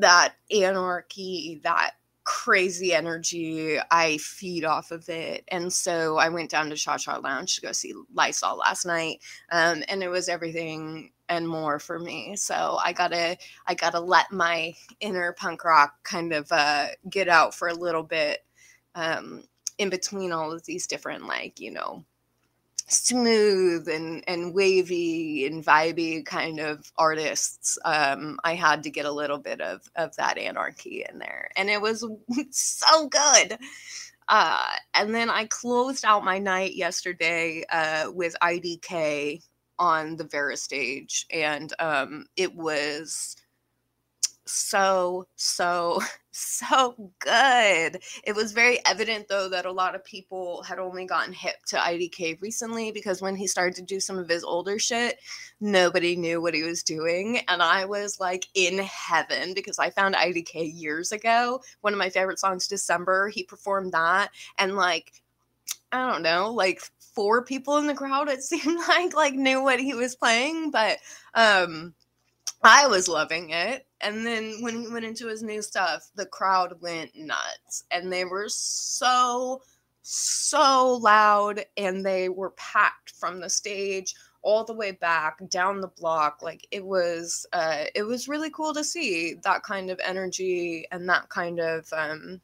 that 0.01 0.35
anarchy, 0.51 1.61
that 1.65 1.93
crazy 2.25 2.93
energy. 2.93 3.79
I 3.91 4.19
feed 4.19 4.65
off 4.65 4.91
of 4.91 5.09
it. 5.09 5.45
And 5.49 5.73
so 5.73 6.19
I 6.19 6.29
went 6.29 6.51
down 6.51 6.71
to 6.71 6.77
Cha 6.77 6.97
Cha 6.97 7.17
Lounge 7.17 7.57
to 7.57 7.61
go 7.61 7.73
see 7.73 7.95
Lysol 8.15 8.59
last 8.59 8.85
night. 8.85 9.21
Um, 9.51 9.83
and 9.89 10.03
it 10.03 10.09
was 10.09 10.29
everything 10.29 11.13
and 11.29 11.49
more 11.49 11.79
for 11.79 11.99
me. 11.99 12.37
So 12.37 12.79
I 12.85 12.93
gotta 12.93 13.37
I 13.67 13.75
gotta 13.75 14.01
let 14.01 14.31
my 14.31 14.75
inner 15.01 15.33
punk 15.33 15.65
rock 15.65 15.95
kind 16.05 16.33
of 16.33 16.51
uh, 16.53 16.89
get 17.09 17.29
out 17.29 17.55
for 17.55 17.69
a 17.69 17.75
little 17.75 18.03
bit 18.03 18.41
um, 18.95 19.45
in 19.79 19.89
between 19.91 20.33
all 20.33 20.53
of 20.53 20.65
these 20.65 20.87
different 20.87 21.27
like, 21.27 21.59
you 21.59 21.71
know, 21.71 22.05
smooth 22.89 23.89
and 23.89 24.25
and 24.29 24.55
wavy 24.55 25.47
and 25.47 25.65
vibey 25.65 26.25
kind 26.25 26.61
of 26.61 26.93
artists 26.99 27.79
um 27.85 28.39
i 28.45 28.55
had 28.55 28.83
to 28.83 28.91
get 28.91 29.07
a 29.07 29.13
little 29.13 29.39
bit 29.39 29.61
of 29.61 29.83
of 29.97 30.15
that 30.17 30.39
anarchy 30.39 31.05
in 31.11 31.19
there. 31.19 31.51
And 31.57 31.71
it 31.71 31.81
was 31.81 32.05
so 32.51 33.09
good. 33.09 33.59
Uh 34.29 34.71
and 34.95 35.15
then 35.15 35.31
i 35.31 35.47
closed 35.47 36.05
out 36.05 36.25
my 36.25 36.39
night 36.39 36.75
yesterday 36.77 37.65
uh 37.71 38.11
with 38.13 38.37
idk 38.43 39.43
on 39.79 40.17
the 40.17 40.25
vera 40.25 40.57
stage 40.57 41.27
and 41.33 41.73
um 41.81 42.27
it 42.37 42.55
was 42.55 43.37
so, 44.47 45.27
so, 45.37 46.01
so 46.31 47.13
good. 47.19 48.01
It 48.25 48.35
was 48.35 48.53
very 48.53 48.79
evident, 48.87 49.29
though, 49.29 49.49
that 49.49 49.67
a 49.67 49.73
lot 49.73 49.95
of 49.95 50.05
people 50.05 50.63
had 50.63 50.79
only 50.79 51.05
gotten 51.05 51.33
hip 51.33 51.57
to 51.69 51.77
IDK 51.77 52.41
recently 52.41 52.91
because 52.91 53.23
when 53.23 53.37
he 53.37 53.47
started 53.47 53.75
to 53.77 53.83
do 53.83 54.01
some 54.01 54.19
of 54.19 54.29
his 54.29 54.45
older 54.45 54.79
shit, 54.79 55.19
nobody 55.61 56.17
knew 56.17 56.41
what 56.41 56.55
he 56.55 56.63
was 56.63 56.83
doing. 56.83 57.41
And 57.49 57.63
I 57.63 57.85
was 57.85 58.19
like 58.19 58.47
in 58.55 58.79
heaven 58.79 59.55
because 59.55 59.79
I 59.79 59.91
found 59.91 60.15
IDK 60.15 60.73
years 60.75 61.13
ago. 61.13 61.61
One 61.81 61.93
of 61.93 61.99
my 61.99 62.11
favorite 62.11 62.39
songs, 62.39 62.69
December, 62.69 63.29
he 63.29 63.45
performed 63.45 63.93
that. 63.93 64.31
And 64.59 64.77
like, 64.77 65.13
I 65.93 66.11
don't 66.11 66.23
know, 66.23 66.53
like 66.53 66.81
four 67.15 67.45
people 67.45 67.77
in 67.77 67.87
the 67.87 67.95
crowd, 67.95 68.29
it 68.29 68.43
seemed 68.43 68.79
like, 68.89 69.15
like 69.15 69.35
knew 69.35 69.63
what 69.63 69.81
he 69.81 69.95
was 69.95 70.17
playing. 70.17 70.71
But, 70.71 70.99
um, 71.35 71.95
I 72.65 72.87
was 72.87 73.09
loving 73.09 73.51
it. 73.51 73.87
And 74.03 74.27
then 74.27 74.59
when 74.61 74.81
he 74.81 74.89
went 74.89 75.05
into 75.05 75.29
his 75.29 75.43
new 75.43 75.63
stuff, 75.63 76.11
the 76.15 76.27
crowd 76.27 76.81
went 76.81 77.17
nuts. 77.17 77.85
And 77.91 78.13
they 78.13 78.25
were 78.25 78.49
so, 78.49 79.63
so 80.03 80.99
loud. 81.01 81.65
And 81.77 82.05
they 82.05 82.29
were 82.29 82.51
packed 82.51 83.13
from 83.13 83.41
the 83.41 83.51
stage 83.51 84.15
all 84.43 84.65
the 84.65 84.75
way 84.75 84.91
back 84.91 85.39
down 85.51 85.81
the 85.81 85.87
block 85.87 86.43
like 86.43 86.67
it 86.73 86.85
was 86.85 87.47
uh 87.53 87.85
it 87.95 88.03
was 88.03 88.27
really 88.27 88.51
cool 88.51 88.75
to 88.75 88.83
see 88.83 89.35
that 89.45 89.63
kind 89.63 89.89
of 89.89 90.01
energy 90.05 90.85
and 90.91 91.09
that 91.09 91.29
kind 91.29 91.61
of 91.61 91.87
um 91.93 92.41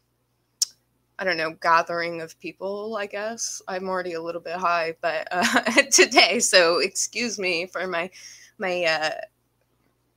I 1.18 1.24
don't 1.24 1.36
know, 1.36 1.56
gathering 1.60 2.20
of 2.20 2.38
people, 2.38 2.96
I 2.96 3.06
guess. 3.06 3.60
I'm 3.66 3.88
already 3.88 4.12
a 4.12 4.22
little 4.22 4.40
bit 4.40 4.54
high, 4.54 4.94
but 5.00 5.26
uh, 5.32 5.82
today, 5.90 6.38
so 6.38 6.78
excuse 6.78 7.38
me 7.38 7.66
for 7.66 7.86
my 7.88 8.10
my 8.58 8.84
uh, 8.84 9.10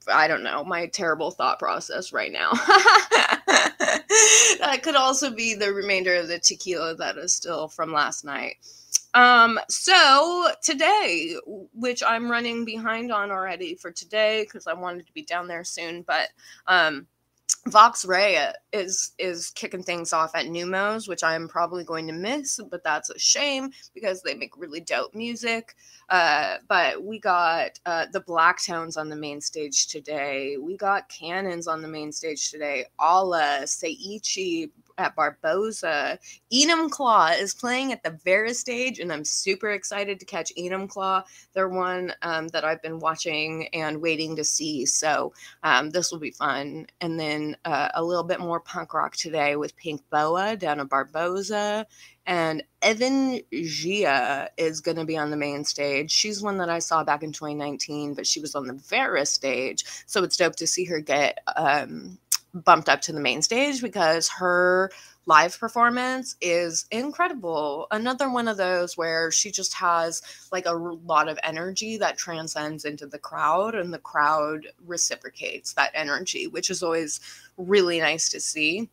I 0.07 0.27
don't 0.27 0.43
know, 0.43 0.63
my 0.63 0.87
terrible 0.87 1.31
thought 1.31 1.59
process 1.59 2.13
right 2.13 2.31
now. 2.31 2.51
that 4.59 4.79
could 4.83 4.95
also 4.95 5.31
be 5.31 5.55
the 5.55 5.73
remainder 5.73 6.15
of 6.15 6.27
the 6.27 6.39
tequila 6.39 6.95
that 6.95 7.17
is 7.17 7.33
still 7.33 7.67
from 7.67 7.91
last 7.91 8.23
night. 8.23 8.57
Um, 9.13 9.59
so 9.67 10.49
today, 10.63 11.35
which 11.73 12.01
I'm 12.05 12.31
running 12.31 12.63
behind 12.65 13.11
on 13.11 13.29
already 13.29 13.75
for 13.75 13.91
today 13.91 14.43
because 14.43 14.67
I 14.67 14.73
wanted 14.73 15.05
to 15.07 15.13
be 15.13 15.23
down 15.23 15.47
there 15.47 15.63
soon, 15.63 16.03
but 16.03 16.29
um 16.67 17.07
Vox 17.67 18.05
Ray 18.05 18.51
is 18.73 19.11
is 19.19 19.51
kicking 19.51 19.83
things 19.83 20.13
off 20.13 20.31
at 20.35 20.47
Neumos, 20.47 21.07
which 21.07 21.23
I'm 21.23 21.47
probably 21.47 21.83
going 21.83 22.07
to 22.07 22.13
miss, 22.13 22.59
but 22.71 22.83
that's 22.83 23.11
a 23.11 23.19
shame 23.19 23.69
because 23.93 24.21
they 24.23 24.33
make 24.33 24.57
really 24.57 24.79
dope 24.79 25.13
music. 25.13 25.75
Uh, 26.09 26.57
but 26.67 27.03
we 27.03 27.19
got 27.19 27.79
uh, 27.85 28.07
the 28.11 28.21
Blacktones 28.21 28.97
on 28.97 29.09
the 29.09 29.15
main 29.15 29.39
stage 29.39 29.87
today. 29.87 30.57
We 30.59 30.75
got 30.75 31.07
Cannons 31.07 31.67
on 31.67 31.81
the 31.81 31.87
main 31.87 32.11
stage 32.11 32.49
today. 32.49 32.85
Alla, 32.99 33.61
Seiichi, 33.63 34.71
at 35.01 35.15
Barboza. 35.15 36.19
Enumclaw 36.53 37.39
is 37.39 37.53
playing 37.53 37.91
at 37.91 38.03
the 38.03 38.17
Vera 38.23 38.53
stage, 38.53 38.99
and 38.99 39.11
I'm 39.11 39.25
super 39.25 39.71
excited 39.71 40.19
to 40.19 40.25
catch 40.25 40.53
Enumclaw. 40.55 41.23
They're 41.53 41.67
one 41.67 42.13
um, 42.21 42.47
that 42.49 42.63
I've 42.63 42.81
been 42.81 42.99
watching 42.99 43.67
and 43.73 44.01
waiting 44.01 44.35
to 44.35 44.43
see. 44.43 44.85
So 44.85 45.33
um, 45.63 45.89
this 45.89 46.11
will 46.11 46.19
be 46.19 46.31
fun. 46.31 46.87
And 47.01 47.19
then 47.19 47.57
uh, 47.65 47.89
a 47.95 48.03
little 48.03 48.23
bit 48.23 48.39
more 48.39 48.59
punk 48.59 48.93
rock 48.93 49.15
today 49.15 49.55
with 49.55 49.75
Pink 49.75 50.01
Boa 50.09 50.55
down 50.55 50.79
at 50.79 50.89
Barboza. 50.89 51.87
And 52.27 52.63
Evan 52.83 53.41
Gia 53.51 54.49
is 54.57 54.79
going 54.79 54.97
to 54.97 55.05
be 55.05 55.17
on 55.17 55.31
the 55.31 55.37
main 55.37 55.65
stage. 55.65 56.11
She's 56.11 56.41
one 56.41 56.57
that 56.59 56.69
I 56.69 56.79
saw 56.79 57.03
back 57.03 57.23
in 57.23 57.31
2019, 57.31 58.13
but 58.13 58.27
she 58.27 58.39
was 58.39 58.53
on 58.53 58.67
the 58.67 58.73
Vera 58.73 59.25
stage. 59.25 59.83
So 60.05 60.23
it's 60.23 60.37
dope 60.37 60.55
to 60.57 60.67
see 60.67 60.85
her 60.85 60.99
get 60.99 61.39
um, 61.55 62.19
bumped 62.53 62.89
up 62.89 63.01
to 63.01 63.13
the 63.13 63.19
main 63.19 63.41
stage 63.41 63.81
because 63.81 64.27
her 64.29 64.91
live 65.25 65.57
performance 65.59 66.35
is 66.41 66.85
incredible. 66.91 67.87
Another 67.91 68.29
one 68.29 68.47
of 68.47 68.57
those 68.57 68.97
where 68.97 69.31
she 69.31 69.51
just 69.51 69.73
has 69.75 70.21
like 70.51 70.65
a 70.65 70.73
lot 70.73 71.29
of 71.29 71.39
energy 71.43 71.97
that 71.97 72.17
transcends 72.17 72.85
into 72.85 73.05
the 73.05 73.19
crowd 73.19 73.75
and 73.75 73.93
the 73.93 73.99
crowd 73.99 74.67
reciprocates 74.85 75.73
that 75.73 75.91
energy, 75.93 76.47
which 76.47 76.69
is 76.69 76.81
always 76.81 77.19
really 77.57 77.99
nice 77.99 78.29
to 78.29 78.39
see. 78.39 78.89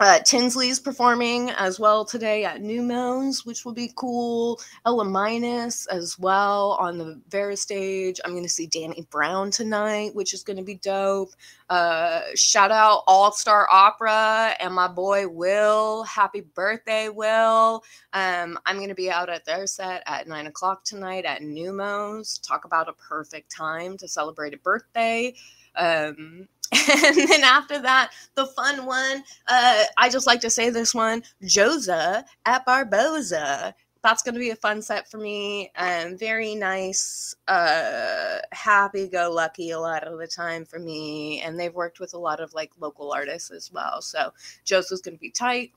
Uh, 0.00 0.18
Tinsley's 0.20 0.80
performing 0.80 1.50
as 1.50 1.78
well 1.78 2.04
today 2.04 2.44
at 2.44 2.60
Neumos, 2.60 3.46
which 3.46 3.64
will 3.64 3.72
be 3.72 3.92
cool. 3.94 4.60
Ela 4.84 5.04
Minus 5.04 5.86
as 5.86 6.18
well 6.18 6.72
on 6.80 6.98
the 6.98 7.20
Vera 7.28 7.56
stage. 7.56 8.20
I'm 8.24 8.32
going 8.32 8.42
to 8.42 8.48
see 8.48 8.66
Danny 8.66 9.06
Brown 9.10 9.50
tonight, 9.50 10.14
which 10.14 10.34
is 10.34 10.42
going 10.42 10.56
to 10.56 10.62
be 10.62 10.74
dope. 10.74 11.30
Uh, 11.70 12.22
shout 12.34 12.70
out 12.70 13.04
All 13.06 13.32
Star 13.32 13.68
Opera 13.70 14.54
and 14.58 14.74
my 14.74 14.88
boy 14.88 15.28
Will. 15.28 16.02
Happy 16.02 16.40
birthday, 16.40 17.08
Will. 17.08 17.84
Um, 18.12 18.58
I'm 18.66 18.76
going 18.76 18.88
to 18.88 18.94
be 18.94 19.10
out 19.10 19.30
at 19.30 19.44
their 19.44 19.66
set 19.66 20.02
at 20.06 20.26
9 20.26 20.46
o'clock 20.48 20.84
tonight 20.84 21.24
at 21.24 21.42
Neumos. 21.42 22.44
Talk 22.46 22.64
about 22.64 22.88
a 22.88 22.92
perfect 22.94 23.54
time 23.54 23.96
to 23.98 24.08
celebrate 24.08 24.52
a 24.52 24.58
birthday. 24.58 25.34
Um, 25.76 26.48
and 26.72 27.28
then 27.28 27.44
after 27.44 27.78
that, 27.80 28.12
the 28.34 28.46
fun 28.46 28.86
one, 28.86 29.22
uh, 29.46 29.84
I 29.98 30.08
just 30.08 30.26
like 30.26 30.40
to 30.40 30.50
say 30.50 30.70
this 30.70 30.94
one, 30.94 31.22
Joza 31.42 32.24
at 32.46 32.64
Barboza. 32.64 33.74
That's 34.02 34.22
going 34.22 34.34
to 34.34 34.40
be 34.40 34.50
a 34.50 34.56
fun 34.56 34.82
set 34.82 35.08
for 35.08 35.18
me. 35.18 35.70
Um, 35.76 36.16
very 36.16 36.54
nice, 36.56 37.36
uh, 37.46 38.38
happy 38.50 39.06
go 39.06 39.30
lucky 39.30 39.70
a 39.70 39.78
lot 39.78 40.02
of 40.04 40.18
the 40.18 40.26
time 40.26 40.64
for 40.64 40.78
me. 40.78 41.40
And 41.42 41.60
they've 41.60 41.74
worked 41.74 42.00
with 42.00 42.14
a 42.14 42.18
lot 42.18 42.40
of 42.40 42.52
like 42.54 42.72
local 42.80 43.12
artists 43.12 43.50
as 43.50 43.70
well. 43.70 44.00
So 44.00 44.32
Joza's 44.64 45.02
going 45.02 45.16
to 45.16 45.20
be 45.20 45.30
tight. 45.30 45.72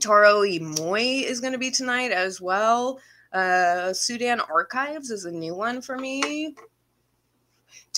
Toro 0.00 0.40
y 0.40 0.58
Moi 0.60 1.24
is 1.26 1.40
going 1.40 1.52
to 1.52 1.58
be 1.58 1.70
tonight 1.70 2.12
as 2.12 2.40
well. 2.40 3.00
Uh, 3.32 3.92
Sudan 3.92 4.40
Archives 4.40 5.10
is 5.10 5.24
a 5.24 5.32
new 5.32 5.54
one 5.54 5.80
for 5.80 5.96
me. 5.96 6.54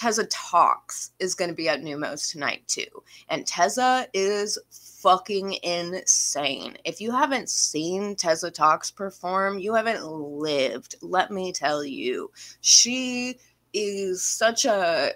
Tessa 0.01 0.25
Talks 0.25 1.11
is 1.19 1.35
going 1.35 1.51
to 1.51 1.55
be 1.55 1.69
at 1.69 1.83
Neumos 1.83 2.33
tonight 2.33 2.67
too. 2.67 3.03
And 3.29 3.47
Tessa 3.47 4.07
is 4.15 4.59
fucking 5.03 5.59
insane. 5.63 6.79
If 6.87 7.03
you 7.03 7.11
haven't 7.11 7.51
seen 7.51 8.17
Tessa 8.17 8.51
Talks 8.51 8.91
perform, 8.91 9.59
you 9.59 9.75
haven't 9.75 10.07
lived. 10.07 10.95
Let 11.03 11.31
me 11.31 11.53
tell 11.53 11.85
you. 11.85 12.31
She 12.63 13.37
is 13.75 14.23
such 14.23 14.65
a 14.65 15.13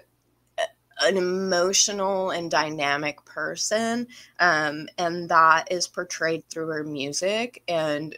an 1.01 1.17
emotional 1.17 2.29
and 2.29 2.49
dynamic 2.49 3.25
person 3.25 4.07
um, 4.39 4.87
and 4.97 5.27
that 5.27 5.69
is 5.69 5.87
portrayed 5.87 6.47
through 6.49 6.67
her 6.67 6.85
music 6.85 7.61
and 7.67 8.15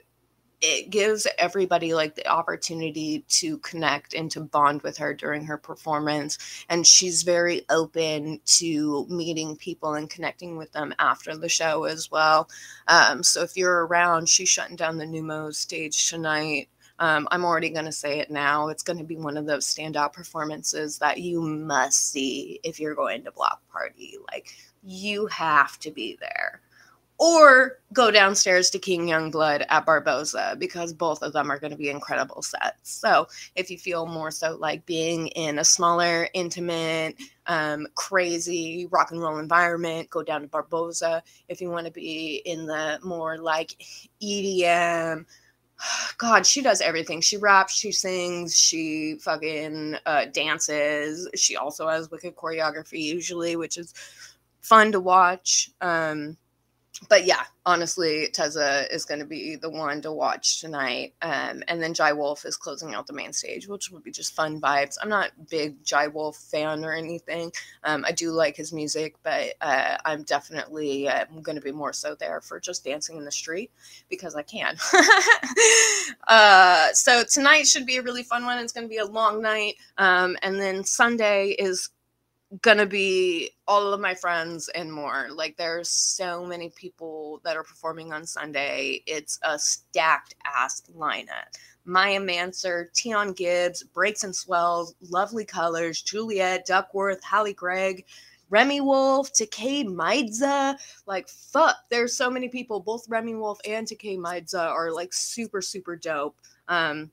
it 0.61 0.89
gives 0.89 1.27
everybody 1.37 1.93
like 1.93 2.15
the 2.15 2.27
opportunity 2.27 3.23
to 3.27 3.57
connect 3.59 4.13
and 4.13 4.31
to 4.31 4.41
bond 4.41 4.81
with 4.81 4.97
her 4.97 5.13
during 5.13 5.45
her 5.45 5.57
performance 5.57 6.65
and 6.69 6.85
she's 6.87 7.23
very 7.23 7.63
open 7.69 8.39
to 8.45 9.05
meeting 9.07 9.55
people 9.55 9.93
and 9.93 10.09
connecting 10.09 10.57
with 10.57 10.71
them 10.71 10.93
after 10.97 11.37
the 11.37 11.49
show 11.49 11.83
as 11.83 12.09
well. 12.09 12.49
Um, 12.87 13.21
so 13.21 13.43
if 13.43 13.55
you're 13.55 13.85
around 13.85 14.29
she's 14.29 14.49
shutting 14.49 14.75
down 14.75 14.97
the 14.97 15.05
Neumos 15.05 15.55
stage 15.55 16.09
tonight. 16.09 16.69
Um, 16.99 17.27
i'm 17.29 17.45
already 17.45 17.69
going 17.69 17.85
to 17.85 17.91
say 17.91 18.17
it 18.17 18.31
now 18.31 18.69
it's 18.69 18.81
going 18.81 18.97
to 18.97 19.03
be 19.03 19.17
one 19.17 19.37
of 19.37 19.45
those 19.45 19.67
standout 19.67 20.13
performances 20.13 20.97
that 20.97 21.19
you 21.19 21.39
must 21.43 22.09
see 22.09 22.59
if 22.63 22.79
you're 22.79 22.95
going 22.95 23.23
to 23.25 23.31
block 23.31 23.61
party 23.71 24.15
like 24.31 24.49
you 24.81 25.27
have 25.27 25.77
to 25.81 25.91
be 25.91 26.17
there 26.19 26.61
or 27.19 27.79
go 27.93 28.11
downstairs 28.11 28.69
to 28.69 28.79
King 28.79 29.07
Youngblood 29.07 29.65
at 29.69 29.85
Barboza 29.85 30.55
because 30.59 30.93
both 30.93 31.23
of 31.23 31.33
them 31.33 31.51
are 31.51 31.57
going 31.57 31.71
to 31.71 31.77
be 31.77 31.89
incredible 31.89 32.41
sets. 32.41 32.91
So 32.91 33.27
if 33.55 33.71
you 33.71 33.77
feel 33.77 34.05
more 34.05 34.29
so 34.29 34.55
like 34.55 34.85
being 34.85 35.27
in 35.29 35.57
a 35.57 35.63
smaller, 35.63 36.29
intimate, 36.33 37.15
um, 37.47 37.87
crazy 37.95 38.87
rock 38.91 39.11
and 39.11 39.21
roll 39.21 39.39
environment, 39.39 40.09
go 40.11 40.21
down 40.21 40.41
to 40.41 40.47
Barboza. 40.47 41.23
If 41.49 41.59
you 41.59 41.71
want 41.71 41.87
to 41.87 41.91
be 41.91 42.41
in 42.45 42.67
the 42.67 42.99
more 43.03 43.37
like 43.37 43.75
EDM, 44.21 45.25
God, 46.17 46.45
she 46.45 46.61
does 46.61 46.81
everything. 46.81 47.21
She 47.21 47.37
raps, 47.37 47.75
she 47.75 47.91
sings, 47.91 48.55
she 48.55 49.15
fucking 49.21 49.95
uh, 50.05 50.25
dances. 50.25 51.27
She 51.35 51.55
also 51.55 51.87
has 51.87 52.11
wicked 52.11 52.35
choreography 52.35 53.01
usually, 53.01 53.55
which 53.55 53.77
is 53.77 53.93
fun 54.61 54.91
to 54.91 54.99
watch. 54.99 55.71
Um, 55.81 56.37
but 57.09 57.25
yeah, 57.25 57.43
honestly, 57.65 58.27
Tessa 58.33 58.85
is 58.91 59.05
going 59.05 59.19
to 59.19 59.25
be 59.25 59.55
the 59.55 59.69
one 59.69 60.01
to 60.01 60.11
watch 60.11 60.61
tonight. 60.61 61.13
Um, 61.21 61.63
and 61.67 61.81
then 61.81 61.93
Jai 61.93 62.13
Wolf 62.13 62.43
is 62.45 62.57
closing 62.57 62.95
out 62.95 63.05
the 63.05 63.13
main 63.13 63.33
stage, 63.33 63.67
which 63.67 63.91
will 63.91 63.99
be 63.99 64.11
just 64.11 64.33
fun 64.33 64.59
vibes. 64.59 64.97
I'm 65.01 65.09
not 65.09 65.31
big 65.49 65.83
Jai 65.83 66.07
Wolf 66.07 66.37
fan 66.37 66.83
or 66.83 66.93
anything. 66.93 67.51
Um, 67.83 68.03
I 68.05 68.13
do 68.13 68.31
like 68.31 68.55
his 68.55 68.73
music, 68.73 69.15
but 69.21 69.53
uh, 69.61 69.97
I'm 70.05 70.23
definitely 70.23 71.07
uh, 71.07 71.25
going 71.43 71.57
to 71.57 71.61
be 71.61 71.71
more 71.71 71.93
so 71.93 72.15
there 72.15 72.41
for 72.41 72.59
just 72.59 72.83
dancing 72.83 73.17
in 73.17 73.25
the 73.25 73.31
street 73.31 73.69
because 74.09 74.35
I 74.35 74.41
can. 74.41 74.75
uh, 76.27 76.91
so 76.93 77.23
tonight 77.23 77.67
should 77.67 77.85
be 77.85 77.97
a 77.97 78.01
really 78.01 78.23
fun 78.23 78.45
one. 78.45 78.57
It's 78.57 78.73
going 78.73 78.85
to 78.85 78.89
be 78.89 78.97
a 78.97 79.05
long 79.05 79.41
night. 79.41 79.75
Um, 79.99 80.35
and 80.41 80.59
then 80.59 80.83
Sunday 80.83 81.49
is 81.49 81.89
gonna 82.61 82.85
be 82.85 83.51
all 83.67 83.93
of 83.93 83.99
my 83.99 84.13
friends 84.15 84.69
and 84.69 84.91
more. 84.91 85.27
Like 85.31 85.57
there's 85.57 85.89
so 85.89 86.45
many 86.45 86.69
people 86.69 87.41
that 87.43 87.57
are 87.57 87.63
performing 87.63 88.13
on 88.13 88.25
Sunday. 88.25 89.03
It's 89.05 89.39
a 89.43 89.59
stacked 89.59 90.35
ass 90.45 90.83
lineup. 90.95 91.53
Maya 91.85 92.19
Manser, 92.19 92.87
Tion 92.93 93.33
Gibbs, 93.33 93.83
Breaks 93.83 94.23
and 94.23 94.35
Swells, 94.35 94.93
Lovely 95.01 95.45
Colors, 95.45 96.01
Juliet, 96.01 96.65
Duckworth, 96.65 97.23
Hallie 97.23 97.53
Gregg, 97.53 98.05
Remi 98.49 98.81
Wolf, 98.81 99.31
Tkay 99.33 99.85
Maidza. 99.85 100.77
Like, 101.05 101.29
fuck, 101.29 101.77
there's 101.89 102.15
so 102.15 102.29
many 102.29 102.49
people. 102.49 102.79
Both 102.79 103.07
Remi 103.09 103.35
Wolf 103.35 103.59
and 103.65 103.87
Tkay 103.87 104.17
Maidza 104.17 104.61
are 104.61 104.91
like 104.91 105.13
super, 105.13 105.61
super 105.61 105.95
dope. 105.95 106.37
Um, 106.67 107.11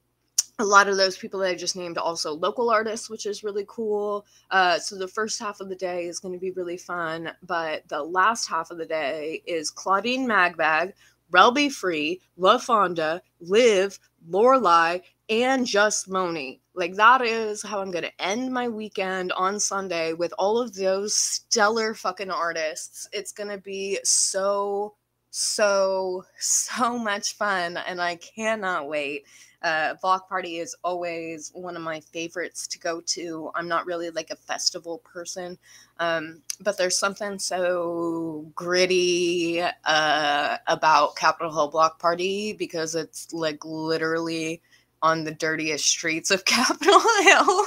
a 0.59 0.65
lot 0.65 0.89
of 0.89 0.97
those 0.97 1.19
people 1.19 1.41
that 1.41 1.49
I 1.49 1.55
just 1.55 1.77
named 1.77 1.99
also 1.99 2.33
local 2.33 2.71
artists, 2.71 3.11
which 3.11 3.27
is 3.27 3.43
really 3.43 3.65
cool. 3.67 4.25
Uh, 4.51 4.79
so 4.79 4.97
the 4.97 5.09
first 5.09 5.41
half 5.41 5.61
of 5.61 5.69
the 5.69 5.75
day 5.75 6.05
is 6.05 6.21
going 6.21 6.35
to 6.35 6.41
be 6.41 6.53
really 6.53 6.77
fun, 6.77 7.33
but 7.43 7.87
the 7.89 8.03
last 8.03 8.49
half 8.49 8.71
of 8.71 8.79
the 8.79 8.87
day 8.87 9.43
is 9.47 9.71
Claudine 9.71 10.29
Magbag, 10.29 10.93
Rel 11.31 11.51
B. 11.51 11.69
Free, 11.69 12.21
La 12.37 12.59
Fonda, 12.59 13.21
Liv, 13.41 13.99
Lorelei, 14.29 15.01
and 15.29 15.67
Just 15.67 16.09
Moni. 16.09 16.61
Like 16.75 16.95
that 16.95 17.23
is 17.23 17.63
how 17.63 17.81
I'm 17.81 17.91
gonna 17.91 18.13
end 18.19 18.53
my 18.53 18.69
weekend 18.69 19.33
on 19.33 19.59
Sunday 19.59 20.13
with 20.13 20.33
all 20.39 20.61
of 20.61 20.75
those 20.75 21.15
stellar 21.15 21.95
fucking 21.95 22.31
artists. 22.31 23.09
It's 23.13 23.33
gonna 23.33 23.59
be 23.59 23.99
so, 24.05 24.95
so, 25.31 26.25
so 26.39 26.99
much 26.99 27.37
fun, 27.37 27.77
and 27.77 28.01
I 28.01 28.17
cannot 28.17 28.89
wait. 28.89 29.25
Uh, 29.65 29.95
Block 30.03 30.29
Party 30.29 30.59
is 30.59 30.77
always 30.85 31.51
one 31.55 31.75
of 31.75 31.83
my 31.83 31.99
favorites 32.01 32.67
to 32.67 32.79
go 32.79 33.01
to. 33.01 33.51
I'm 33.55 33.67
not 33.67 33.87
really 33.87 34.11
like 34.11 34.29
a 34.31 34.37
festival 34.37 34.99
person, 34.99 35.57
um, 35.99 36.43
but 36.61 36.77
there's 36.77 36.99
something 36.99 37.39
so 37.39 38.45
gritty 38.55 39.63
uh, 39.63 40.57
about 40.67 41.17
Capitol 41.17 41.51
Hill 41.51 41.69
Block 41.69 41.99
Party 41.99 42.53
because 42.53 42.95
it's 42.95 43.33
like 43.33 43.65
literally 43.65 44.61
on 45.01 45.25
the 45.25 45.33
dirtiest 45.33 45.87
streets 45.87 46.31
of 46.31 46.45
Capitol 46.47 47.01
Hill 47.23 47.65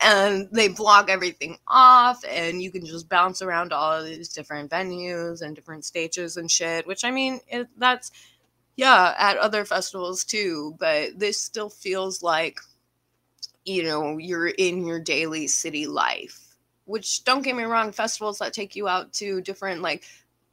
and 0.00 0.48
they 0.52 0.68
block 0.68 1.08
everything 1.08 1.56
off 1.68 2.24
and 2.28 2.62
you 2.62 2.70
can 2.70 2.84
just 2.84 3.08
bounce 3.08 3.42
around 3.42 3.72
all 3.72 4.02
these 4.02 4.28
different 4.28 4.70
venues 4.70 5.42
and 5.42 5.54
different 5.54 5.84
stages 5.84 6.36
and 6.36 6.50
shit 6.50 6.84
which 6.84 7.04
I 7.04 7.12
mean 7.12 7.40
it, 7.46 7.68
that's 7.76 8.10
yeah, 8.76 9.14
at 9.18 9.36
other 9.38 9.64
festivals 9.64 10.24
too, 10.24 10.76
but 10.78 11.18
this 11.18 11.40
still 11.40 11.68
feels 11.70 12.22
like, 12.22 12.60
you 13.64 13.82
know, 13.82 14.18
you're 14.18 14.48
in 14.48 14.86
your 14.86 15.00
daily 15.00 15.46
city 15.46 15.86
life. 15.86 16.40
Which 16.86 17.24
don't 17.24 17.42
get 17.42 17.56
me 17.56 17.64
wrong, 17.64 17.92
festivals 17.92 18.38
that 18.38 18.52
take 18.52 18.76
you 18.76 18.88
out 18.88 19.12
to 19.14 19.40
different 19.40 19.80
like 19.80 20.04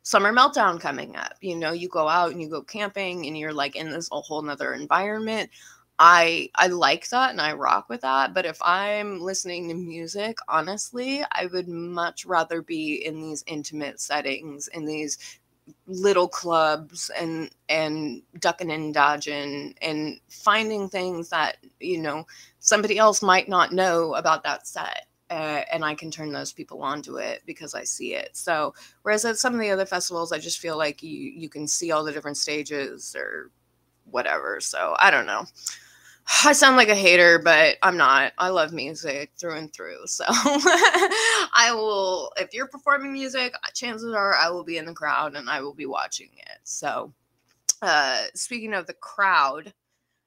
summer 0.04 0.32
meltdown 0.32 0.80
coming 0.80 1.16
up. 1.18 1.34
You 1.42 1.58
know, 1.58 1.74
you 1.74 1.90
go 1.90 2.08
out 2.08 2.32
and 2.32 2.42
you 2.42 2.50
go 2.50 2.62
camping 2.62 3.26
and 3.28 3.38
you're 3.38 3.54
like 3.54 3.76
in 3.76 3.92
this 3.92 4.08
whole 4.12 4.42
nother 4.42 4.74
environment. 4.74 5.50
I 6.00 6.50
I 6.56 6.68
like 6.68 7.10
that 7.10 7.32
and 7.32 7.42
I 7.42 7.54
rock 7.54 7.90
with 7.90 8.02
that. 8.02 8.34
But 8.34 8.46
if 8.46 8.58
I'm 8.62 9.20
listening 9.20 9.68
to 9.68 9.76
music, 9.76 10.38
honestly, 10.48 11.24
I 11.34 11.48
would 11.48 11.68
much 11.68 12.26
rather 12.26 12.62
be 12.62 13.06
in 13.06 13.22
these 13.22 13.44
intimate 13.46 14.00
settings, 14.00 14.70
in 14.70 14.86
these 14.86 15.18
little 15.86 16.28
clubs 16.28 17.12
and 17.18 17.50
and 17.70 18.22
ducking 18.40 18.72
and 18.72 18.94
dodging 18.94 19.76
and 19.82 20.20
finding 20.30 20.90
things 20.90 21.30
that 21.30 21.58
you 21.80 22.00
know 22.00 22.26
somebody 22.60 22.98
else 22.98 23.22
might 23.22 23.48
not 23.48 23.72
know 23.72 24.14
about 24.16 24.44
that 24.44 24.68
set 24.68 25.08
uh, 25.32 25.64
and 25.72 25.86
I 25.86 25.96
can 25.96 26.12
turn 26.12 26.34
those 26.34 26.52
people 26.52 26.84
onto 26.84 27.16
it 27.16 27.42
because 27.46 27.74
I 27.74 27.86
see 27.86 28.16
it. 28.16 28.36
So 28.36 28.74
whereas 29.04 29.24
at 29.24 29.38
some 29.38 29.54
of 29.54 29.62
the 29.62 29.72
other 29.72 29.86
festivals, 29.86 30.34
I 30.34 30.40
just 30.40 30.60
feel 30.60 30.78
like 30.78 31.02
you 31.02 31.10
you 31.10 31.48
can 31.48 31.68
see 31.68 31.92
all 31.92 32.04
the 32.04 32.12
different 32.12 32.36
stages 32.38 33.16
or 33.18 33.50
whatever. 34.04 34.60
So 34.60 34.94
I 35.00 35.10
don't 35.10 35.26
know. 35.26 35.46
I 36.46 36.54
sound 36.54 36.78
like 36.78 36.90
a 36.90 36.96
hater, 36.96 37.40
but 37.40 37.78
I'm 37.84 37.98
not. 37.98 38.34
I 38.38 38.50
love 38.50 38.74
music 38.74 39.32
through 39.38 39.58
and 39.58 39.74
through. 39.74 40.08
So 40.08 40.26
I 40.30 41.72
will, 41.74 42.32
if 42.38 42.54
you're 42.54 42.68
performing 42.68 43.14
music, 43.14 43.54
chances 43.74 44.14
are 44.14 44.36
I 44.36 44.50
will 44.50 44.64
be 44.64 44.78
in 44.78 44.86
the 44.86 44.94
crowd 44.94 45.36
and 45.36 45.50
I 45.50 45.62
will 45.62 45.74
be 45.74 45.86
watching 45.86 46.30
it. 46.38 46.60
So, 46.64 47.14
uh, 47.82 48.26
speaking 48.36 48.74
of 48.74 48.88
the 48.88 48.94
crowd, 48.94 49.74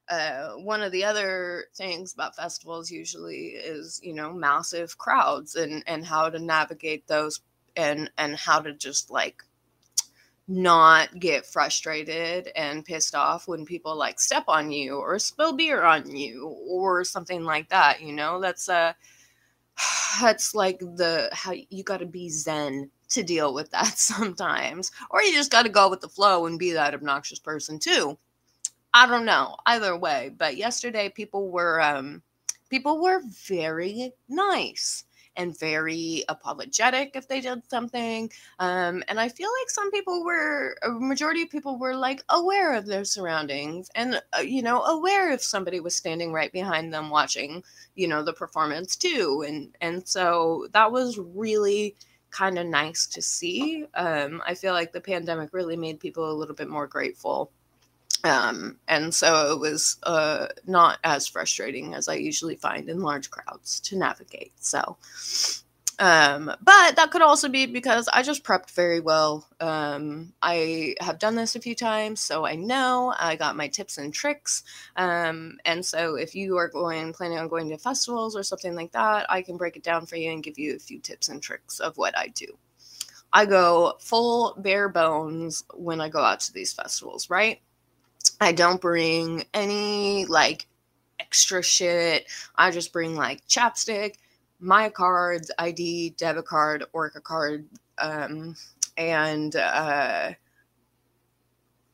uh, 0.08 0.50
one 0.54 0.82
of 0.82 0.92
the 0.92 1.04
other 1.04 1.66
things 1.74 2.12
about 2.12 2.36
festivals 2.36 2.90
usually 2.90 3.48
is, 3.48 4.00
you 4.02 4.12
know, 4.12 4.32
massive 4.32 4.98
crowds 4.98 5.54
and, 5.54 5.82
and 5.86 6.04
how 6.04 6.28
to 6.28 6.38
navigate 6.38 7.06
those 7.06 7.40
and, 7.76 8.10
and 8.18 8.36
how 8.36 8.60
to 8.60 8.72
just 8.74 9.10
like 9.10 9.42
not 10.46 11.18
get 11.18 11.46
frustrated 11.46 12.50
and 12.54 12.84
pissed 12.84 13.14
off 13.14 13.48
when 13.48 13.64
people 13.64 13.96
like 13.96 14.20
step 14.20 14.44
on 14.46 14.70
you 14.70 14.96
or 14.96 15.18
spill 15.18 15.54
beer 15.54 15.84
on 15.84 16.14
you 16.14 16.46
or 16.68 17.02
something 17.04 17.44
like 17.44 17.68
that 17.70 18.02
you 18.02 18.12
know? 18.12 18.40
That's 18.40 18.68
uh 18.68 18.92
that's 20.20 20.54
like 20.54 20.78
the 20.78 21.28
how 21.32 21.52
you 21.70 21.82
got 21.82 21.98
to 21.98 22.06
be 22.06 22.28
zen 22.28 22.90
to 23.10 23.22
deal 23.22 23.54
with 23.54 23.70
that 23.70 23.98
sometimes. 23.98 24.90
Or 25.10 25.22
you 25.22 25.32
just 25.32 25.50
got 25.50 25.62
to 25.62 25.68
go 25.68 25.88
with 25.88 26.00
the 26.00 26.08
flow 26.08 26.46
and 26.46 26.58
be 26.58 26.72
that 26.72 26.94
obnoxious 26.94 27.38
person 27.38 27.78
too. 27.78 28.18
I 28.92 29.06
don't 29.06 29.24
know 29.24 29.56
either 29.66 29.96
way. 29.96 30.32
But 30.36 30.56
yesterday 30.56 31.08
people 31.08 31.50
were 31.50 31.80
um 31.80 32.22
people 32.70 33.00
were 33.00 33.22
very 33.46 34.12
nice 34.28 35.04
and 35.36 35.58
very 35.58 36.24
apologetic 36.28 37.12
if 37.14 37.28
they 37.28 37.40
did 37.40 37.68
something. 37.68 38.30
Um, 38.58 39.02
and 39.08 39.18
I 39.20 39.28
feel 39.28 39.48
like 39.60 39.70
some 39.70 39.90
people 39.90 40.24
were, 40.24 40.76
a 40.82 40.90
majority 40.90 41.42
of 41.42 41.50
people 41.50 41.78
were 41.78 41.94
like 41.94 42.24
aware 42.28 42.74
of 42.74 42.86
their 42.86 43.04
surroundings 43.04 43.90
and, 43.94 44.20
uh, 44.36 44.40
you 44.40 44.62
know, 44.62 44.82
aware 44.82 45.32
if 45.32 45.42
somebody 45.42 45.80
was 45.80 45.94
standing 45.94 46.32
right 46.32 46.52
behind 46.52 46.92
them 46.92 47.10
watching, 47.10 47.62
you 47.94 48.08
know, 48.08 48.22
the 48.22 48.32
performance 48.32 48.96
too. 48.96 49.44
And, 49.46 49.76
and 49.80 50.06
so 50.06 50.68
that 50.72 50.92
was 50.92 51.18
really 51.18 51.96
kind 52.30 52.58
of 52.58 52.66
nice 52.66 53.06
to 53.06 53.22
see. 53.22 53.86
Um, 53.94 54.42
I 54.46 54.54
feel 54.54 54.72
like 54.72 54.92
the 54.92 55.00
pandemic 55.00 55.50
really 55.52 55.76
made 55.76 56.00
people 56.00 56.30
a 56.30 56.34
little 56.34 56.54
bit 56.54 56.68
more 56.68 56.86
grateful 56.86 57.52
um, 58.24 58.78
and 58.88 59.14
so 59.14 59.52
it 59.52 59.60
was 59.60 59.98
uh, 60.02 60.46
not 60.66 60.98
as 61.04 61.28
frustrating 61.28 61.94
as 61.94 62.08
I 62.08 62.14
usually 62.14 62.56
find 62.56 62.88
in 62.88 63.02
large 63.02 63.30
crowds 63.30 63.80
to 63.80 63.98
navigate. 63.98 64.52
So, 64.56 64.96
um, 65.98 66.46
but 66.46 66.96
that 66.96 67.10
could 67.10 67.20
also 67.20 67.50
be 67.50 67.66
because 67.66 68.08
I 68.08 68.22
just 68.22 68.42
prepped 68.42 68.70
very 68.70 68.98
well. 68.98 69.46
Um, 69.60 70.32
I 70.40 70.94
have 71.00 71.18
done 71.18 71.34
this 71.34 71.54
a 71.54 71.60
few 71.60 71.74
times, 71.74 72.20
so 72.20 72.46
I 72.46 72.54
know 72.54 73.14
I 73.18 73.36
got 73.36 73.56
my 73.56 73.68
tips 73.68 73.98
and 73.98 74.12
tricks. 74.12 74.62
Um, 74.96 75.58
and 75.66 75.84
so 75.84 76.14
if 76.14 76.34
you 76.34 76.56
are 76.56 76.68
going 76.68 77.12
planning 77.12 77.38
on 77.38 77.48
going 77.48 77.68
to 77.68 77.78
festivals 77.78 78.34
or 78.34 78.42
something 78.42 78.74
like 78.74 78.92
that, 78.92 79.30
I 79.30 79.42
can 79.42 79.58
break 79.58 79.76
it 79.76 79.82
down 79.82 80.06
for 80.06 80.16
you 80.16 80.32
and 80.32 80.42
give 80.42 80.58
you 80.58 80.74
a 80.74 80.78
few 80.78 80.98
tips 80.98 81.28
and 81.28 81.42
tricks 81.42 81.78
of 81.78 81.98
what 81.98 82.16
I 82.16 82.28
do. 82.28 82.46
I 83.34 83.44
go 83.46 83.94
full 84.00 84.54
bare 84.56 84.88
bones 84.88 85.64
when 85.74 86.00
I 86.00 86.08
go 86.08 86.20
out 86.20 86.40
to 86.40 86.52
these 86.52 86.72
festivals, 86.72 87.28
right? 87.28 87.60
I 88.40 88.52
don't 88.52 88.80
bring 88.80 89.44
any 89.54 90.26
like 90.26 90.66
extra 91.20 91.62
shit. 91.62 92.26
I 92.56 92.70
just 92.70 92.92
bring 92.92 93.14
like 93.14 93.46
chapstick, 93.48 94.16
my 94.60 94.88
cards, 94.88 95.50
ID, 95.58 96.10
debit 96.10 96.46
card, 96.46 96.84
Orca 96.92 97.20
card, 97.20 97.66
um, 97.98 98.56
and 98.96 99.54
uh, 99.56 100.32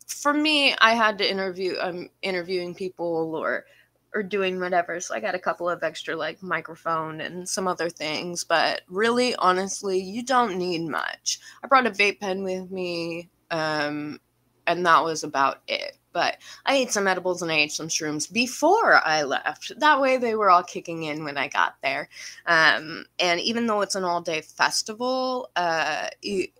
for 0.07 0.33
me, 0.35 0.75
I 0.81 0.95
had 0.95 1.19
to 1.19 1.31
interview. 1.31 1.77
I'm 1.81 1.97
um, 1.97 2.11
interviewing 2.23 2.75
people 2.75 3.35
or 3.35 3.65
or 4.13 4.23
doing 4.25 4.59
whatever. 4.59 4.99
So 5.01 5.15
I 5.15 5.21
got 5.21 5.37
a 5.37 5.39
couple 5.39 5.69
of 5.69 5.83
extra 5.83 6.17
like 6.17 6.43
microphone 6.43 7.21
and 7.21 7.49
some 7.49 7.69
other 7.69 7.89
things, 7.89 8.43
but 8.45 8.83
really, 8.89 9.37
honestly, 9.37 10.01
you 10.01 10.25
don't 10.25 10.57
need 10.57 10.83
much. 10.83 11.39
I 11.63 11.69
brought 11.69 11.87
a 11.87 11.91
vape 11.91 12.19
pen 12.21 12.43
with 12.43 12.71
me, 12.71 13.31
um, 13.51 14.21
and 14.67 14.85
that 14.85 15.05
was 15.05 15.23
about 15.23 15.61
it. 15.69 15.97
But 16.13 16.39
I 16.67 16.75
ate 16.75 16.91
some 16.91 17.07
edibles 17.07 17.43
and 17.43 17.51
I 17.51 17.57
ate 17.57 17.73
some 17.73 17.89
shrooms 17.89 18.31
before 18.31 18.97
I 19.05 19.23
left. 19.23 19.73
That 19.79 20.01
way 20.01 20.17
they 20.17 20.35
were 20.35 20.51
all 20.51 20.63
kicking 20.63 21.05
in 21.05 21.25
when 21.25 21.39
I 21.39 21.49
got 21.49 21.77
there. 21.83 22.09
Um, 22.47 23.05
and 23.19 23.41
even 23.41 23.67
though 23.67 23.81
it's 23.83 23.95
an 23.95 24.05
all 24.05 24.21
day 24.21 24.41
festival, 24.41 25.51
uh, 25.57 26.09
it, 26.23 26.51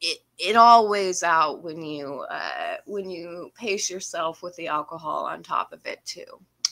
it, 0.00 0.18
it 0.38 0.56
all 0.56 0.88
weighs 0.88 1.22
out 1.22 1.62
when 1.62 1.82
you 1.82 2.24
uh, 2.30 2.76
when 2.86 3.10
you 3.10 3.50
pace 3.56 3.90
yourself 3.90 4.42
with 4.42 4.54
the 4.56 4.68
alcohol 4.68 5.24
on 5.24 5.42
top 5.42 5.72
of 5.72 5.84
it 5.86 6.00
too. 6.04 6.24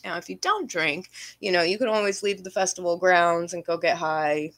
Now, 0.05 0.17
if 0.17 0.29
you 0.29 0.37
don't 0.37 0.69
drink, 0.69 1.11
you 1.41 1.53
know 1.53 1.63
you 1.63 1.79
can 1.79 1.89
always 1.89 2.23
leave 2.23 2.45
the 2.45 2.51
festival 2.51 2.97
grounds 2.97 3.55
and 3.55 3.65
go 3.65 3.77
get 3.79 3.97
high 3.97 4.53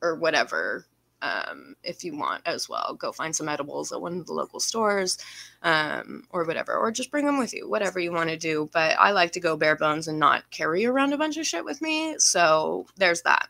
or 0.00 0.14
whatever 0.14 0.86
um, 1.22 1.76
if 1.82 2.04
you 2.04 2.16
want 2.16 2.42
as 2.46 2.68
well. 2.68 2.94
Go 2.98 3.12
find 3.12 3.34
some 3.34 3.48
edibles 3.48 3.92
at 3.92 4.00
one 4.00 4.18
of 4.18 4.26
the 4.26 4.32
local 4.32 4.60
stores 4.60 5.18
um, 5.62 6.24
or 6.30 6.44
whatever, 6.44 6.74
or 6.76 6.90
just 6.90 7.10
bring 7.10 7.26
them 7.26 7.38
with 7.38 7.52
you, 7.54 7.68
whatever 7.68 7.98
you 7.98 8.12
want 8.12 8.30
to 8.30 8.36
do. 8.36 8.68
But 8.72 8.96
I 8.98 9.10
like 9.10 9.32
to 9.32 9.40
go 9.40 9.56
bare 9.56 9.76
bones 9.76 10.08
and 10.08 10.18
not 10.18 10.50
carry 10.50 10.86
around 10.86 11.12
a 11.12 11.18
bunch 11.18 11.36
of 11.36 11.46
shit 11.46 11.64
with 11.64 11.80
me. 11.82 12.18
So 12.18 12.86
there's 12.96 13.22
that. 13.22 13.48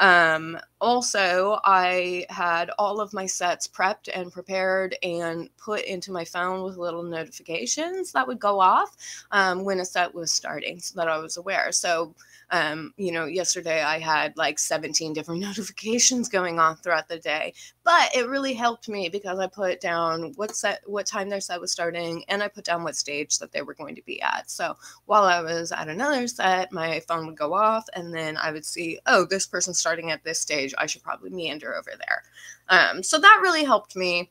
Um, 0.00 0.58
also, 0.80 1.60
I 1.62 2.24
had 2.30 2.70
all 2.78 3.02
of 3.02 3.12
my 3.12 3.26
sets 3.26 3.68
prepped 3.68 4.08
and 4.12 4.32
prepared 4.32 4.96
and 5.02 5.54
put 5.58 5.84
into 5.84 6.10
my 6.10 6.24
phone 6.24 6.64
with 6.64 6.78
little 6.78 7.02
notifications 7.02 8.10
that 8.12 8.26
would 8.26 8.40
go 8.40 8.60
off 8.60 8.96
um, 9.30 9.62
when 9.62 9.78
a 9.78 9.84
set 9.84 10.14
was 10.14 10.32
starting 10.32 10.80
so 10.80 10.98
that 10.98 11.08
I 11.08 11.18
was 11.18 11.36
aware. 11.36 11.70
So 11.70 12.14
um, 12.50 12.92
you 12.96 13.12
know, 13.12 13.26
yesterday 13.26 13.82
I 13.82 13.98
had 13.98 14.36
like 14.36 14.58
17 14.58 15.12
different 15.12 15.40
notifications 15.48 16.28
going 16.28 16.58
on 16.58 16.76
throughout 16.76 17.08
the 17.08 17.18
day, 17.18 17.54
but 17.84 18.14
it 18.14 18.28
really 18.28 18.54
helped 18.54 18.88
me 18.88 19.08
because 19.08 19.38
I 19.38 19.46
put 19.46 19.80
down 19.80 20.32
what 20.36 20.56
set, 20.56 20.82
what 20.86 21.06
time 21.06 21.28
their 21.28 21.40
set 21.40 21.60
was 21.60 21.72
starting, 21.72 22.24
and 22.28 22.42
I 22.42 22.48
put 22.48 22.64
down 22.64 22.82
what 22.82 22.96
stage 22.96 23.38
that 23.38 23.52
they 23.52 23.62
were 23.62 23.74
going 23.74 23.94
to 23.94 24.02
be 24.02 24.20
at. 24.20 24.50
So 24.50 24.76
while 25.06 25.24
I 25.24 25.40
was 25.40 25.72
at 25.72 25.88
another 25.88 26.26
set, 26.26 26.72
my 26.72 27.00
phone 27.00 27.26
would 27.26 27.36
go 27.36 27.54
off, 27.54 27.86
and 27.94 28.14
then 28.14 28.36
I 28.36 28.52
would 28.52 28.64
see, 28.64 28.98
oh, 29.06 29.24
this 29.24 29.46
person's 29.46 29.78
starting 29.78 30.10
at 30.10 30.24
this 30.24 30.40
stage. 30.40 30.74
I 30.78 30.86
should 30.86 31.02
probably 31.02 31.30
meander 31.30 31.74
over 31.74 31.92
there. 31.96 32.22
Um, 32.68 33.02
so 33.02 33.18
that 33.18 33.40
really 33.42 33.64
helped 33.64 33.96
me 33.96 34.30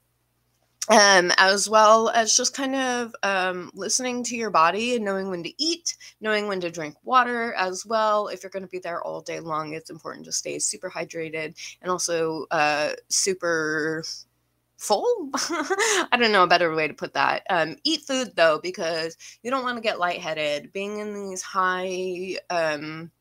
um, 0.89 1.32
as 1.38 1.69
well 1.69 2.10
as 2.10 2.36
just 2.36 2.56
kind 2.56 2.75
of 2.75 3.15
um, 3.21 3.69
listening 3.73 4.23
to 4.23 4.36
your 4.36 4.49
body 4.49 4.95
and 4.95 5.06
knowing 5.06 5.30
when 5.30 5.43
to 5.43 5.63
eat, 5.63 5.95
knowing 6.19 6.47
when 6.47 6.60
to 6.62 6.71
drink 6.71 6.95
water 7.04 7.54
as 7.54 7.86
well. 7.86 8.28
If 8.28 8.41
you're 8.41 8.49
going 8.49 8.63
to 8.63 8.69
be 8.69 8.80
there 8.80 9.02
all 9.04 9.21
day 9.21 9.39
long, 9.39 9.73
it's 9.73 9.91
important 9.91 10.25
to 10.25 10.32
stay 10.32 10.58
super 10.58 10.89
hydrated 10.89 11.56
and 11.82 11.91
also 11.91 12.47
uh, 12.49 12.93
super 13.08 14.04
full. 14.78 15.30
I 15.36 16.17
don't 16.17 16.32
know 16.32 16.43
a 16.43 16.47
better 16.47 16.73
way 16.73 16.88
to 16.88 16.93
put 16.93 17.13
that. 17.13 17.43
Um, 17.49 17.75
eat 17.84 18.02
food 18.02 18.32
though, 18.36 18.60
because 18.62 19.15
you 19.43 19.52
don't 19.52 19.63
want 19.63 19.78
to 19.78 19.82
get 19.82 19.99
lightheaded. 19.99 20.73
Being 20.73 20.99
in 20.99 21.13
these 21.13 21.43
high, 21.43 22.38
um, 22.49 23.12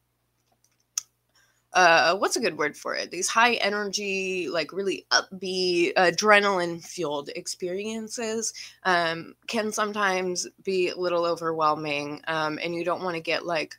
uh 1.75 2.17
what's 2.17 2.37
a 2.37 2.41
good 2.41 2.57
word 2.59 2.77
for 2.77 2.95
it? 2.95 3.11
These 3.11 3.29
high 3.29 3.55
energy 3.55 4.49
like 4.49 4.73
really 4.73 5.07
upbeat 5.11 5.95
adrenaline 5.95 6.85
fueled 6.85 7.31
experiences 7.37 8.53
um 8.85 9.35
can 9.47 9.73
sometimes 9.73 10.47
be 10.65 10.89
a 10.89 10.97
little 10.97 11.25
overwhelming 11.25 12.23
um 12.29 12.59
and 12.63 12.75
you 12.75 12.85
don't 12.85 13.03
want 13.03 13.17
to 13.17 13.23
get 13.23 13.45
like 13.47 13.75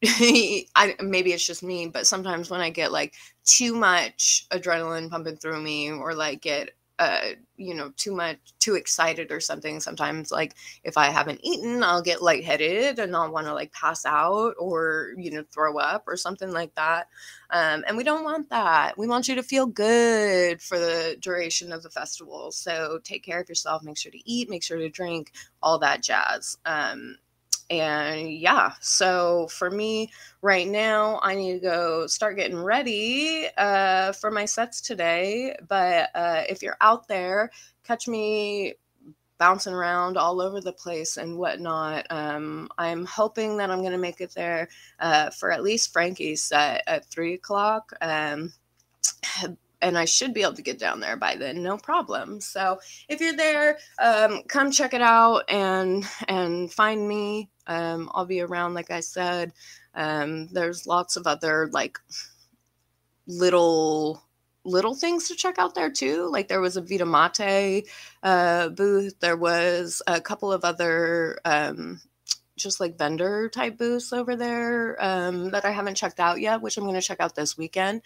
I 0.04 0.94
maybe 1.02 1.32
it's 1.32 1.44
just 1.46 1.62
me, 1.62 1.88
but 1.88 2.06
sometimes 2.06 2.50
when 2.50 2.60
I 2.60 2.70
get 2.70 2.92
like 2.92 3.14
too 3.44 3.74
much 3.74 4.46
adrenaline 4.52 5.10
pumping 5.10 5.36
through 5.36 5.60
me 5.60 5.90
or 5.90 6.14
like 6.14 6.40
get 6.42 6.70
uh, 6.98 7.20
you 7.56 7.74
know, 7.74 7.92
too 7.96 8.14
much, 8.14 8.38
too 8.58 8.74
excited 8.74 9.30
or 9.30 9.40
something. 9.40 9.80
Sometimes, 9.80 10.30
like 10.30 10.54
if 10.84 10.96
I 10.96 11.06
haven't 11.06 11.40
eaten, 11.42 11.82
I'll 11.82 12.02
get 12.02 12.22
lightheaded 12.22 12.98
and 12.98 13.14
I'll 13.14 13.30
want 13.30 13.46
to 13.46 13.54
like 13.54 13.72
pass 13.72 14.04
out 14.04 14.54
or 14.58 15.12
you 15.16 15.30
know 15.30 15.44
throw 15.52 15.78
up 15.78 16.04
or 16.06 16.16
something 16.16 16.52
like 16.52 16.74
that. 16.74 17.08
Um, 17.50 17.84
and 17.86 17.96
we 17.96 18.04
don't 18.04 18.24
want 18.24 18.50
that. 18.50 18.98
We 18.98 19.06
want 19.06 19.28
you 19.28 19.34
to 19.36 19.42
feel 19.42 19.66
good 19.66 20.60
for 20.60 20.78
the 20.78 21.16
duration 21.20 21.72
of 21.72 21.82
the 21.82 21.90
festival. 21.90 22.52
So 22.52 22.98
take 23.04 23.24
care 23.24 23.40
of 23.40 23.48
yourself. 23.48 23.82
Make 23.82 23.98
sure 23.98 24.12
to 24.12 24.30
eat. 24.30 24.50
Make 24.50 24.62
sure 24.62 24.78
to 24.78 24.88
drink. 24.88 25.32
All 25.62 25.78
that 25.80 26.02
jazz. 26.02 26.56
Um, 26.66 27.16
and 27.70 28.32
yeah 28.32 28.72
so 28.80 29.46
for 29.48 29.70
me 29.70 30.10
right 30.42 30.68
now 30.68 31.20
i 31.22 31.34
need 31.34 31.54
to 31.54 31.60
go 31.60 32.06
start 32.06 32.36
getting 32.36 32.56
ready 32.56 33.46
uh, 33.58 34.12
for 34.12 34.30
my 34.30 34.44
sets 34.44 34.80
today 34.80 35.54
but 35.68 36.10
uh, 36.14 36.42
if 36.48 36.62
you're 36.62 36.78
out 36.80 37.06
there 37.08 37.50
catch 37.84 38.08
me 38.08 38.74
bouncing 39.36 39.74
around 39.74 40.16
all 40.16 40.40
over 40.40 40.60
the 40.60 40.72
place 40.72 41.16
and 41.16 41.36
whatnot 41.36 42.06
um, 42.10 42.68
i'm 42.78 43.04
hoping 43.04 43.56
that 43.56 43.70
i'm 43.70 43.80
going 43.80 43.92
to 43.92 43.98
make 43.98 44.20
it 44.20 44.32
there 44.34 44.68
uh, 45.00 45.30
for 45.30 45.50
at 45.52 45.62
least 45.62 45.92
frankie's 45.92 46.42
set 46.42 46.82
at 46.86 47.04
three 47.06 47.34
o'clock 47.34 47.92
um, 48.00 48.52
and 49.80 49.96
I 49.96 50.04
should 50.04 50.34
be 50.34 50.42
able 50.42 50.54
to 50.54 50.62
get 50.62 50.78
down 50.78 51.00
there 51.00 51.16
by 51.16 51.36
then, 51.36 51.62
no 51.62 51.76
problem. 51.76 52.40
So 52.40 52.80
if 53.08 53.20
you're 53.20 53.36
there, 53.36 53.78
um, 54.02 54.42
come 54.48 54.70
check 54.70 54.94
it 54.94 55.02
out 55.02 55.44
and 55.48 56.04
and 56.26 56.72
find 56.72 57.06
me. 57.06 57.50
Um, 57.66 58.10
I'll 58.14 58.26
be 58.26 58.40
around, 58.40 58.74
like 58.74 58.90
I 58.90 59.00
said. 59.00 59.52
Um, 59.94 60.48
there's 60.48 60.86
lots 60.86 61.16
of 61.16 61.26
other 61.26 61.68
like 61.72 61.98
little 63.26 64.22
little 64.64 64.94
things 64.94 65.28
to 65.28 65.34
check 65.34 65.58
out 65.58 65.74
there 65.74 65.90
too. 65.90 66.28
Like 66.30 66.48
there 66.48 66.60
was 66.60 66.76
a 66.76 66.82
Vita 66.82 67.06
Mate 67.06 67.88
uh, 68.22 68.68
booth. 68.70 69.18
There 69.20 69.36
was 69.36 70.02
a 70.06 70.20
couple 70.20 70.52
of 70.52 70.64
other 70.64 71.38
um, 71.44 72.00
just 72.56 72.80
like 72.80 72.98
vendor 72.98 73.48
type 73.48 73.78
booths 73.78 74.12
over 74.12 74.36
there 74.36 74.96
um, 75.00 75.50
that 75.50 75.64
I 75.64 75.70
haven't 75.70 75.96
checked 75.96 76.20
out 76.20 76.40
yet, 76.40 76.60
which 76.60 76.76
I'm 76.76 76.84
going 76.84 76.94
to 76.94 77.00
check 77.00 77.20
out 77.20 77.34
this 77.34 77.56
weekend. 77.56 78.02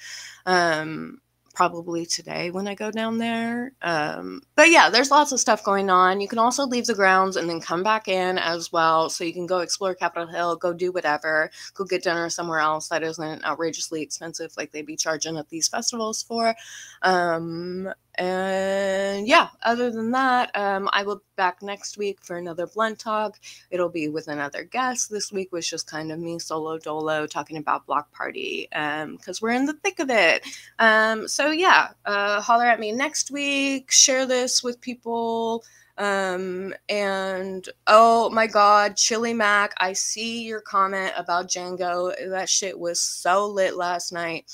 Um, 0.46 1.20
probably 1.54 2.06
today 2.06 2.50
when 2.50 2.66
I 2.66 2.74
go 2.74 2.90
down 2.90 3.18
there. 3.18 3.72
Um, 3.82 4.42
but 4.56 4.70
yeah, 4.70 4.90
there's 4.90 5.10
lots 5.10 5.32
of 5.32 5.40
stuff 5.40 5.64
going 5.64 5.90
on. 5.90 6.20
You 6.20 6.28
can 6.28 6.38
also 6.38 6.64
leave 6.66 6.86
the 6.86 6.94
grounds 6.94 7.36
and 7.36 7.48
then 7.48 7.60
come 7.60 7.82
back 7.82 8.08
in 8.08 8.38
as 8.38 8.72
well. 8.72 9.10
So 9.10 9.24
you 9.24 9.32
can 9.32 9.46
go 9.46 9.58
explore 9.58 9.94
Capitol 9.94 10.28
Hill, 10.28 10.56
go 10.56 10.72
do 10.72 10.92
whatever, 10.92 11.50
go 11.74 11.84
get 11.84 12.02
dinner 12.02 12.28
somewhere 12.30 12.60
else 12.60 12.88
that 12.88 13.02
isn't 13.02 13.44
outrageously 13.44 14.02
expensive 14.02 14.52
like 14.56 14.72
they'd 14.72 14.86
be 14.86 14.96
charging 14.96 15.36
at 15.36 15.48
these 15.48 15.68
festivals 15.68 16.22
for. 16.22 16.54
Um, 17.02 17.92
and 18.16 19.26
yeah, 19.26 19.48
other 19.62 19.90
than 19.90 20.10
that, 20.12 20.50
um, 20.54 20.88
I 20.92 21.02
will 21.02 21.16
be 21.16 21.22
back 21.36 21.62
next 21.62 21.96
week 21.96 22.18
for 22.22 22.36
another 22.36 22.66
blunt 22.66 22.98
talk. 22.98 23.38
It'll 23.70 23.88
be 23.88 24.08
with 24.08 24.28
another 24.28 24.64
guest. 24.64 25.10
This 25.10 25.32
week 25.32 25.50
was 25.52 25.68
just 25.68 25.86
kind 25.86 26.12
of 26.12 26.18
me 26.18 26.38
solo 26.38 26.78
dolo 26.78 27.26
talking 27.26 27.56
about 27.56 27.86
Block 27.86 28.12
Party 28.12 28.68
because 28.70 29.28
um, 29.28 29.38
we're 29.40 29.50
in 29.50 29.66
the 29.66 29.72
thick 29.74 29.98
of 29.98 30.10
it. 30.10 30.46
Um, 30.78 31.26
so 31.26 31.50
yeah, 31.50 31.88
uh, 32.04 32.40
holler 32.40 32.66
at 32.66 32.80
me 32.80 32.92
next 32.92 33.30
week. 33.30 33.90
Share 33.90 34.26
this 34.26 34.62
with 34.62 34.80
people. 34.80 35.64
Um, 35.98 36.74
and 36.88 37.68
oh 37.86 38.30
my 38.30 38.46
god, 38.46 38.96
Chili 38.96 39.34
Mac, 39.34 39.74
I 39.78 39.92
see 39.92 40.42
your 40.42 40.60
comment 40.60 41.12
about 41.16 41.48
Django. 41.48 42.12
That 42.30 42.48
shit 42.48 42.78
was 42.78 43.00
so 43.00 43.46
lit 43.46 43.76
last 43.76 44.12
night. 44.12 44.50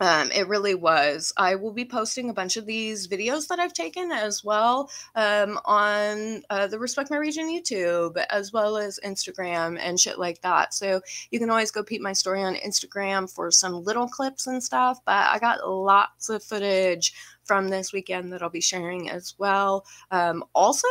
Um, 0.00 0.30
it 0.30 0.46
really 0.46 0.74
was. 0.74 1.32
I 1.36 1.54
will 1.54 1.72
be 1.72 1.84
posting 1.84 2.28
a 2.28 2.34
bunch 2.34 2.56
of 2.56 2.66
these 2.66 3.08
videos 3.08 3.48
that 3.48 3.58
I've 3.58 3.72
taken 3.72 4.12
as 4.12 4.44
well 4.44 4.90
um, 5.14 5.58
on 5.64 6.42
uh, 6.50 6.66
the 6.66 6.78
Respect 6.78 7.10
My 7.10 7.16
Region 7.16 7.46
YouTube, 7.46 8.22
as 8.28 8.52
well 8.52 8.76
as 8.76 9.00
Instagram 9.04 9.78
and 9.80 9.98
shit 9.98 10.18
like 10.18 10.40
that. 10.42 10.74
So 10.74 11.00
you 11.30 11.38
can 11.38 11.48
always 11.48 11.70
go 11.70 11.82
peep 11.82 12.02
my 12.02 12.12
story 12.12 12.42
on 12.42 12.56
Instagram 12.56 13.32
for 13.32 13.50
some 13.50 13.84
little 13.84 14.06
clips 14.06 14.46
and 14.46 14.62
stuff. 14.62 14.98
But 15.06 15.26
I 15.28 15.38
got 15.38 15.68
lots 15.68 16.28
of 16.28 16.42
footage 16.42 17.14
from 17.44 17.68
this 17.68 17.92
weekend 17.92 18.32
that 18.32 18.42
I'll 18.42 18.50
be 18.50 18.60
sharing 18.60 19.08
as 19.08 19.34
well. 19.38 19.86
Um, 20.10 20.44
also, 20.54 20.88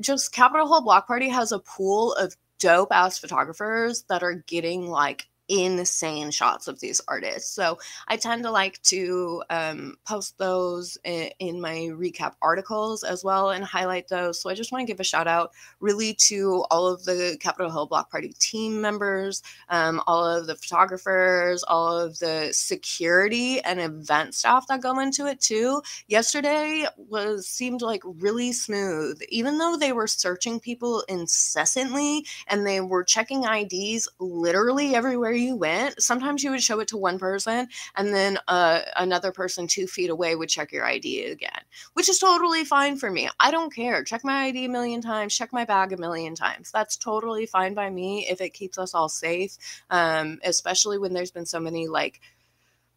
just 0.00 0.32
Capitol 0.32 0.66
Hill 0.66 0.80
Block 0.80 1.06
Party 1.06 1.28
has 1.28 1.52
a 1.52 1.60
pool 1.60 2.14
of 2.14 2.34
dope 2.58 2.90
ass 2.90 3.18
photographers 3.18 4.02
that 4.08 4.22
are 4.22 4.42
getting 4.46 4.86
like 4.88 5.28
insane 5.48 6.30
shots 6.30 6.68
of 6.68 6.80
these 6.80 7.00
artists. 7.08 7.50
So 7.52 7.78
I 8.06 8.16
tend 8.16 8.42
to 8.44 8.50
like 8.50 8.80
to 8.82 9.42
um, 9.50 9.96
post 10.06 10.36
those 10.38 10.98
in, 11.04 11.58
my 11.58 11.88
recap 11.92 12.34
articles 12.40 13.02
as 13.02 13.24
well 13.24 13.50
and 13.50 13.64
highlight 13.64 14.06
those. 14.06 14.40
So 14.40 14.48
I 14.48 14.54
just 14.54 14.70
want 14.70 14.86
to 14.86 14.92
give 14.92 15.00
a 15.00 15.04
shout 15.04 15.26
out 15.26 15.52
really 15.80 16.14
to 16.14 16.64
all 16.70 16.86
of 16.86 17.04
the 17.04 17.36
Capitol 17.40 17.70
Hill 17.70 17.86
Block 17.86 18.10
Party 18.10 18.32
team 18.38 18.80
members, 18.80 19.42
um, 19.70 20.00
all 20.06 20.24
of 20.24 20.46
the 20.46 20.54
photographers, 20.54 21.64
all 21.64 21.98
of 21.98 22.18
the 22.18 22.50
security 22.52 23.60
and 23.62 23.80
event 23.80 24.34
staff 24.34 24.66
that 24.68 24.82
go 24.82 25.00
into 25.00 25.26
it 25.26 25.40
too. 25.40 25.82
Yesterday 26.06 26.86
was 26.96 27.48
seemed 27.48 27.82
like 27.82 28.02
really 28.04 28.52
smooth, 28.52 29.20
even 29.30 29.58
though 29.58 29.76
they 29.76 29.92
were 29.92 30.06
searching 30.06 30.60
people 30.60 31.02
incessantly 31.08 32.24
and 32.46 32.66
they 32.66 32.80
were 32.80 33.02
checking 33.02 33.44
IDs 33.44 34.08
literally 34.20 34.94
everywhere 34.94 35.32
you 35.38 35.56
went, 35.56 36.02
sometimes 36.02 36.42
you 36.42 36.50
would 36.50 36.62
show 36.62 36.80
it 36.80 36.88
to 36.88 36.96
one 36.96 37.18
person 37.18 37.68
and 37.96 38.14
then 38.14 38.38
uh, 38.48 38.80
another 38.96 39.32
person 39.32 39.66
two 39.66 39.86
feet 39.86 40.10
away 40.10 40.34
would 40.34 40.48
check 40.48 40.72
your 40.72 40.84
ID 40.84 41.24
again, 41.24 41.60
which 41.94 42.08
is 42.08 42.18
totally 42.18 42.64
fine 42.64 42.96
for 42.96 43.10
me. 43.10 43.28
I 43.40 43.50
don't 43.50 43.74
care. 43.74 44.04
Check 44.04 44.24
my 44.24 44.44
ID 44.44 44.66
a 44.66 44.68
million 44.68 45.00
times, 45.00 45.34
check 45.34 45.52
my 45.52 45.64
bag 45.64 45.92
a 45.92 45.96
million 45.96 46.34
times. 46.34 46.70
That's 46.70 46.96
totally 46.96 47.46
fine 47.46 47.74
by 47.74 47.90
me 47.90 48.26
if 48.28 48.40
it 48.40 48.54
keeps 48.54 48.78
us 48.78 48.94
all 48.94 49.08
safe, 49.08 49.56
um, 49.90 50.38
especially 50.44 50.98
when 50.98 51.14
there's 51.14 51.30
been 51.30 51.46
so 51.46 51.60
many 51.60 51.88
like 51.88 52.20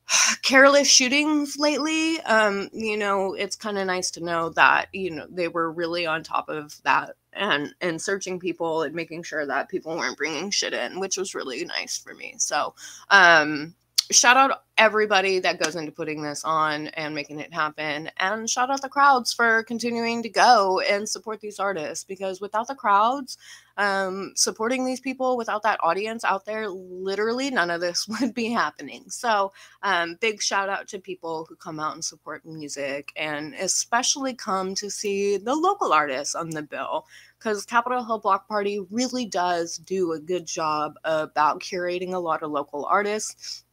careless 0.41 0.87
shootings 0.87 1.57
lately 1.57 2.19
um 2.21 2.69
you 2.73 2.97
know 2.97 3.33
it's 3.33 3.55
kind 3.55 3.77
of 3.77 3.87
nice 3.87 4.11
to 4.11 4.23
know 4.23 4.49
that 4.49 4.87
you 4.91 5.11
know 5.11 5.25
they 5.29 5.47
were 5.47 5.71
really 5.71 6.05
on 6.05 6.23
top 6.23 6.49
of 6.49 6.81
that 6.83 7.15
and 7.33 7.73
and 7.81 8.01
searching 8.01 8.39
people 8.39 8.83
and 8.83 8.93
making 8.93 9.23
sure 9.23 9.45
that 9.45 9.69
people 9.69 9.95
weren't 9.95 10.17
bringing 10.17 10.49
shit 10.49 10.73
in 10.73 10.99
which 10.99 11.17
was 11.17 11.35
really 11.35 11.63
nice 11.65 11.97
for 11.97 12.13
me. 12.13 12.35
So 12.37 12.73
um 13.09 13.75
shout 14.11 14.35
out 14.37 14.63
everybody 14.77 15.39
that 15.39 15.59
goes 15.59 15.75
into 15.75 15.91
putting 15.91 16.21
this 16.21 16.43
on 16.43 16.87
and 16.87 17.15
making 17.15 17.39
it 17.39 17.53
happen 17.53 18.09
and 18.17 18.49
shout 18.49 18.69
out 18.69 18.81
the 18.81 18.89
crowds 18.89 19.31
for 19.31 19.63
continuing 19.63 20.21
to 20.21 20.29
go 20.29 20.79
and 20.81 21.07
support 21.07 21.39
these 21.39 21.59
artists 21.59 22.03
because 22.03 22.41
without 22.41 22.67
the 22.67 22.75
crowds 22.75 23.37
um, 23.77 24.33
supporting 24.35 24.85
these 24.85 24.99
people 24.99 25.37
without 25.37 25.63
that 25.63 25.79
audience 25.81 26.23
out 26.23 26.45
there 26.45 26.69
literally 26.69 27.49
none 27.49 27.71
of 27.71 27.81
this 27.81 28.07
would 28.21 28.33
be 28.33 28.49
happening. 28.49 29.05
So 29.09 29.51
um, 29.83 30.17
big 30.19 30.41
shout 30.41 30.69
out 30.69 30.87
to 30.89 30.99
people 30.99 31.45
who 31.47 31.55
come 31.55 31.79
out 31.79 31.93
and 31.93 32.03
support 32.03 32.45
music 32.45 33.11
and 33.15 33.53
especially 33.55 34.33
come 34.33 34.75
to 34.75 34.89
see 34.89 35.37
the 35.37 35.55
local 35.55 35.93
artists 35.93 36.35
on 36.35 36.49
the 36.49 36.63
bill 36.63 37.05
because 37.37 37.65
Capitol 37.65 38.03
Hill 38.03 38.19
Block 38.19 38.47
Party 38.47 38.79
really 38.91 39.25
does 39.25 39.77
do 39.77 40.11
a 40.11 40.19
good 40.19 40.45
job 40.45 40.93
about 41.03 41.59
curating 41.59 42.13
a 42.13 42.19
lot 42.19 42.43
of 42.43 42.51
local 42.51 42.85
artists 42.85 43.63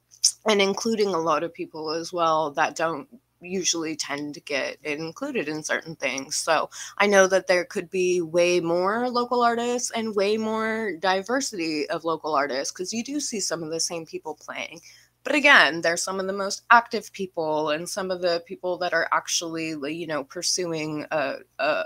and 0.47 0.63
including 0.63 1.09
a 1.09 1.19
lot 1.19 1.43
of 1.43 1.53
people 1.53 1.91
as 1.91 2.13
well 2.13 2.51
that 2.53 2.75
don't 2.75 3.09
usually 3.41 3.97
tend 3.97 4.35
to 4.35 4.41
get 4.41 4.79
included 4.83 5.49
in 5.49 5.63
certain 5.63 5.97
things. 5.97 6.37
So 6.37 6.71
I 6.97 7.07
know 7.07 7.27
that 7.27 7.47
there 7.47 7.65
could 7.65 7.91
be 7.91 8.21
way 8.21 8.61
more 8.61 9.09
local 9.09 9.43
artists 9.43 9.91
and 9.91 10.15
way 10.15 10.37
more 10.37 10.93
diversity 10.99 11.89
of 11.89 12.05
local 12.05 12.35
artists 12.35 12.73
because 12.73 12.93
you 12.93 13.05
do 13.05 13.21
see 13.21 13.41
some 13.41 13.63
of 13.63 13.71
the 13.71 13.81
same 13.81 14.07
people 14.07 14.35
playing. 14.35 14.81
But 15.25 15.35
again, 15.35 15.81
they're 15.81 15.97
some 15.97 16.21
of 16.21 16.27
the 16.27 16.33
most 16.33 16.63
active 16.71 17.13
people 17.13 17.71
and 17.71 17.89
some 17.89 18.11
of 18.11 18.23
the 18.23 18.43
people 18.47 18.79
that 18.79 18.95
are 18.95 19.09
actually, 19.13 19.75
you 19.95 20.07
know, 20.07 20.25
pursuing 20.25 21.07
a, 21.11 21.37
a, 21.59 21.85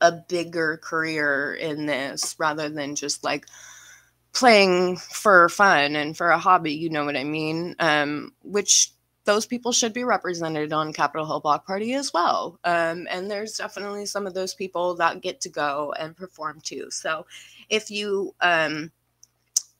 a 0.00 0.12
bigger 0.28 0.78
career 0.82 1.54
in 1.54 1.86
this 1.86 2.34
rather 2.38 2.68
than 2.68 2.94
just 2.94 3.24
like 3.24 3.46
playing 4.32 4.98
for 4.98 5.48
fun 5.48 5.96
and 5.96 6.16
for 6.16 6.28
a 6.28 6.38
hobby, 6.38 6.74
you 6.74 6.90
know 6.90 7.06
what 7.06 7.16
I 7.16 7.24
mean? 7.24 7.74
Um, 7.78 8.34
which 8.42 8.92
those 9.26 9.44
people 9.44 9.72
should 9.72 9.92
be 9.92 10.04
represented 10.04 10.72
on 10.72 10.92
Capitol 10.92 11.26
Hill 11.26 11.40
Block 11.40 11.66
Party 11.66 11.94
as 11.94 12.12
well. 12.14 12.58
Um, 12.64 13.06
and 13.10 13.30
there's 13.30 13.58
definitely 13.58 14.06
some 14.06 14.26
of 14.26 14.34
those 14.34 14.54
people 14.54 14.94
that 14.94 15.20
get 15.20 15.40
to 15.42 15.48
go 15.48 15.92
and 15.98 16.16
perform 16.16 16.60
too. 16.62 16.90
So 16.90 17.26
if 17.68 17.90
you 17.90 18.34
um, 18.40 18.90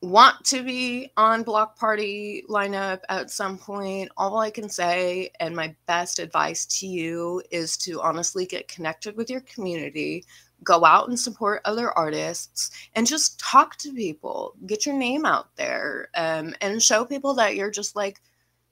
want 0.03 0.45
to 0.47 0.65
be 0.65 1.13
on 1.17 1.45
Block 1.45 1.79
Party 1.79 2.43
lineup 2.49 3.01
at 3.09 3.31
some 3.31 3.57
point, 3.57 4.11
all 4.17 4.39
I 4.39 4.51
can 4.51 4.69
say 4.69 5.31
and 5.39 5.55
my 5.55 5.75
best 5.87 6.19
advice 6.19 6.67
to 6.81 6.87
you 6.89 7.41
is 7.53 7.77
to 7.79 8.01
honestly 8.03 8.47
get 8.47 8.69
connected 8.69 9.17
with 9.17 9.31
your 9.31 9.43
community, 9.43 10.25
go 10.65 10.85
out 10.85 11.09
and 11.09 11.19
support 11.19 11.61
other 11.65 11.93
artists 11.93 12.71
and 12.95 13.07
just 13.07 13.39
talk 13.39 13.77
to 13.77 13.93
people 13.93 14.55
get 14.67 14.87
your 14.87 14.97
name 14.97 15.25
out 15.25 15.55
there 15.57 16.09
um, 16.17 16.55
and 16.61 16.83
show 16.83 17.05
people 17.05 17.35
that 17.35 17.55
you're 17.55 17.71
just 17.71 17.95
like 17.95 18.21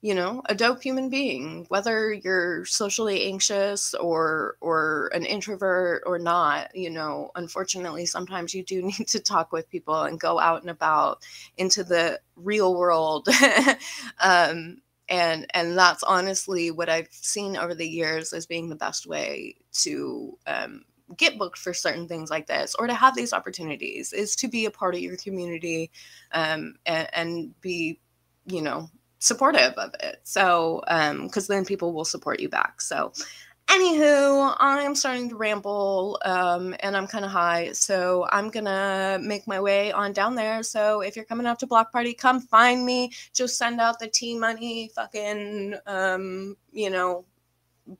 you 0.05 0.13
know 0.13 0.39
a 0.45 0.53
dope 0.53 0.83
human 0.83 1.09
being 1.09 1.65
whether 1.69 2.13
you're 2.13 2.63
socially 2.65 3.25
anxious 3.25 3.95
or 3.95 4.55
or 4.61 5.09
an 5.15 5.25
introvert 5.25 6.03
or 6.05 6.19
not 6.19 6.69
you 6.75 6.91
know 6.91 7.31
unfortunately 7.33 8.05
sometimes 8.05 8.53
you 8.53 8.63
do 8.63 8.83
need 8.99 9.07
to 9.07 9.19
talk 9.19 9.51
with 9.51 9.67
people 9.71 10.03
and 10.03 10.19
go 10.19 10.39
out 10.39 10.61
and 10.61 10.69
about 10.69 11.23
into 11.57 11.83
the 11.83 12.19
real 12.35 12.75
world. 12.75 13.27
Um, 14.19 14.81
and 15.09 15.45
and 15.53 15.77
that's 15.77 16.01
honestly 16.01 16.71
what 16.71 16.89
i've 16.89 17.07
seen 17.11 17.57
over 17.57 17.75
the 17.75 17.87
years 17.87 18.33
as 18.33 18.47
being 18.47 18.69
the 18.69 18.75
best 18.75 19.05
way 19.05 19.55
to 19.71 20.35
um, 20.47 20.83
get 21.17 21.37
booked 21.37 21.59
for 21.59 21.73
certain 21.73 22.07
things 22.07 22.31
like 22.31 22.47
this 22.47 22.75
or 22.79 22.87
to 22.87 22.93
have 22.93 23.15
these 23.15 23.33
opportunities 23.33 24.13
is 24.13 24.35
to 24.35 24.47
be 24.47 24.65
a 24.65 24.71
part 24.71 24.95
of 24.95 25.01
your 25.01 25.17
community 25.17 25.91
um, 26.31 26.75
and, 26.85 27.07
and 27.13 27.61
be 27.61 27.99
you 28.47 28.61
know 28.61 28.89
supportive 29.25 29.73
of 29.73 29.93
it 30.01 30.19
so 30.23 30.81
um 30.87 31.27
because 31.27 31.47
then 31.47 31.65
people 31.65 31.93
will 31.93 32.05
support 32.05 32.39
you 32.39 32.49
back 32.49 32.79
so 32.79 33.11
Anywho, 33.67 34.55
I'm 34.59 34.93
starting 34.93 35.27
to 35.29 35.35
ramble 35.35 36.19
um, 36.23 36.75
and 36.81 36.95
I'm 36.95 37.07
kind 37.07 37.25
of 37.25 37.31
high. 37.31 37.71
So 37.71 38.27
I'm 38.31 38.49
going 38.49 38.65
to 38.65 39.17
make 39.21 39.47
my 39.47 39.59
way 39.59 39.91
on 39.91 40.13
down 40.13 40.35
there. 40.35 40.61
So 40.61 41.01
if 41.01 41.15
you're 41.15 41.25
coming 41.25 41.47
out 41.47 41.57
to 41.59 41.67
Block 41.67 41.91
Party, 41.91 42.13
come 42.13 42.39
find 42.39 42.85
me. 42.85 43.11
Just 43.33 43.57
send 43.57 43.81
out 43.81 43.97
the 43.97 44.07
T 44.07 44.37
money, 44.37 44.91
fucking, 44.93 45.75
um, 45.87 46.55
you 46.71 46.91
know, 46.91 47.25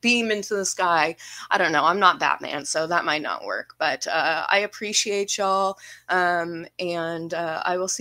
beam 0.01 0.31
into 0.31 0.55
the 0.55 0.65
sky. 0.65 1.15
I 1.49 1.57
don't 1.57 1.71
know. 1.71 1.83
I'm 1.83 1.99
not 1.99 2.19
Batman, 2.19 2.65
so 2.65 2.87
that 2.87 3.05
might 3.05 3.21
not 3.21 3.45
work. 3.45 3.75
But 3.79 4.05
uh, 4.07 4.45
I 4.47 4.59
appreciate 4.59 5.37
y'all. 5.37 5.77
Um, 6.09 6.67
and 6.79 7.33
uh, 7.33 7.61
I 7.65 7.77
will 7.77 7.87
see. 7.87 7.93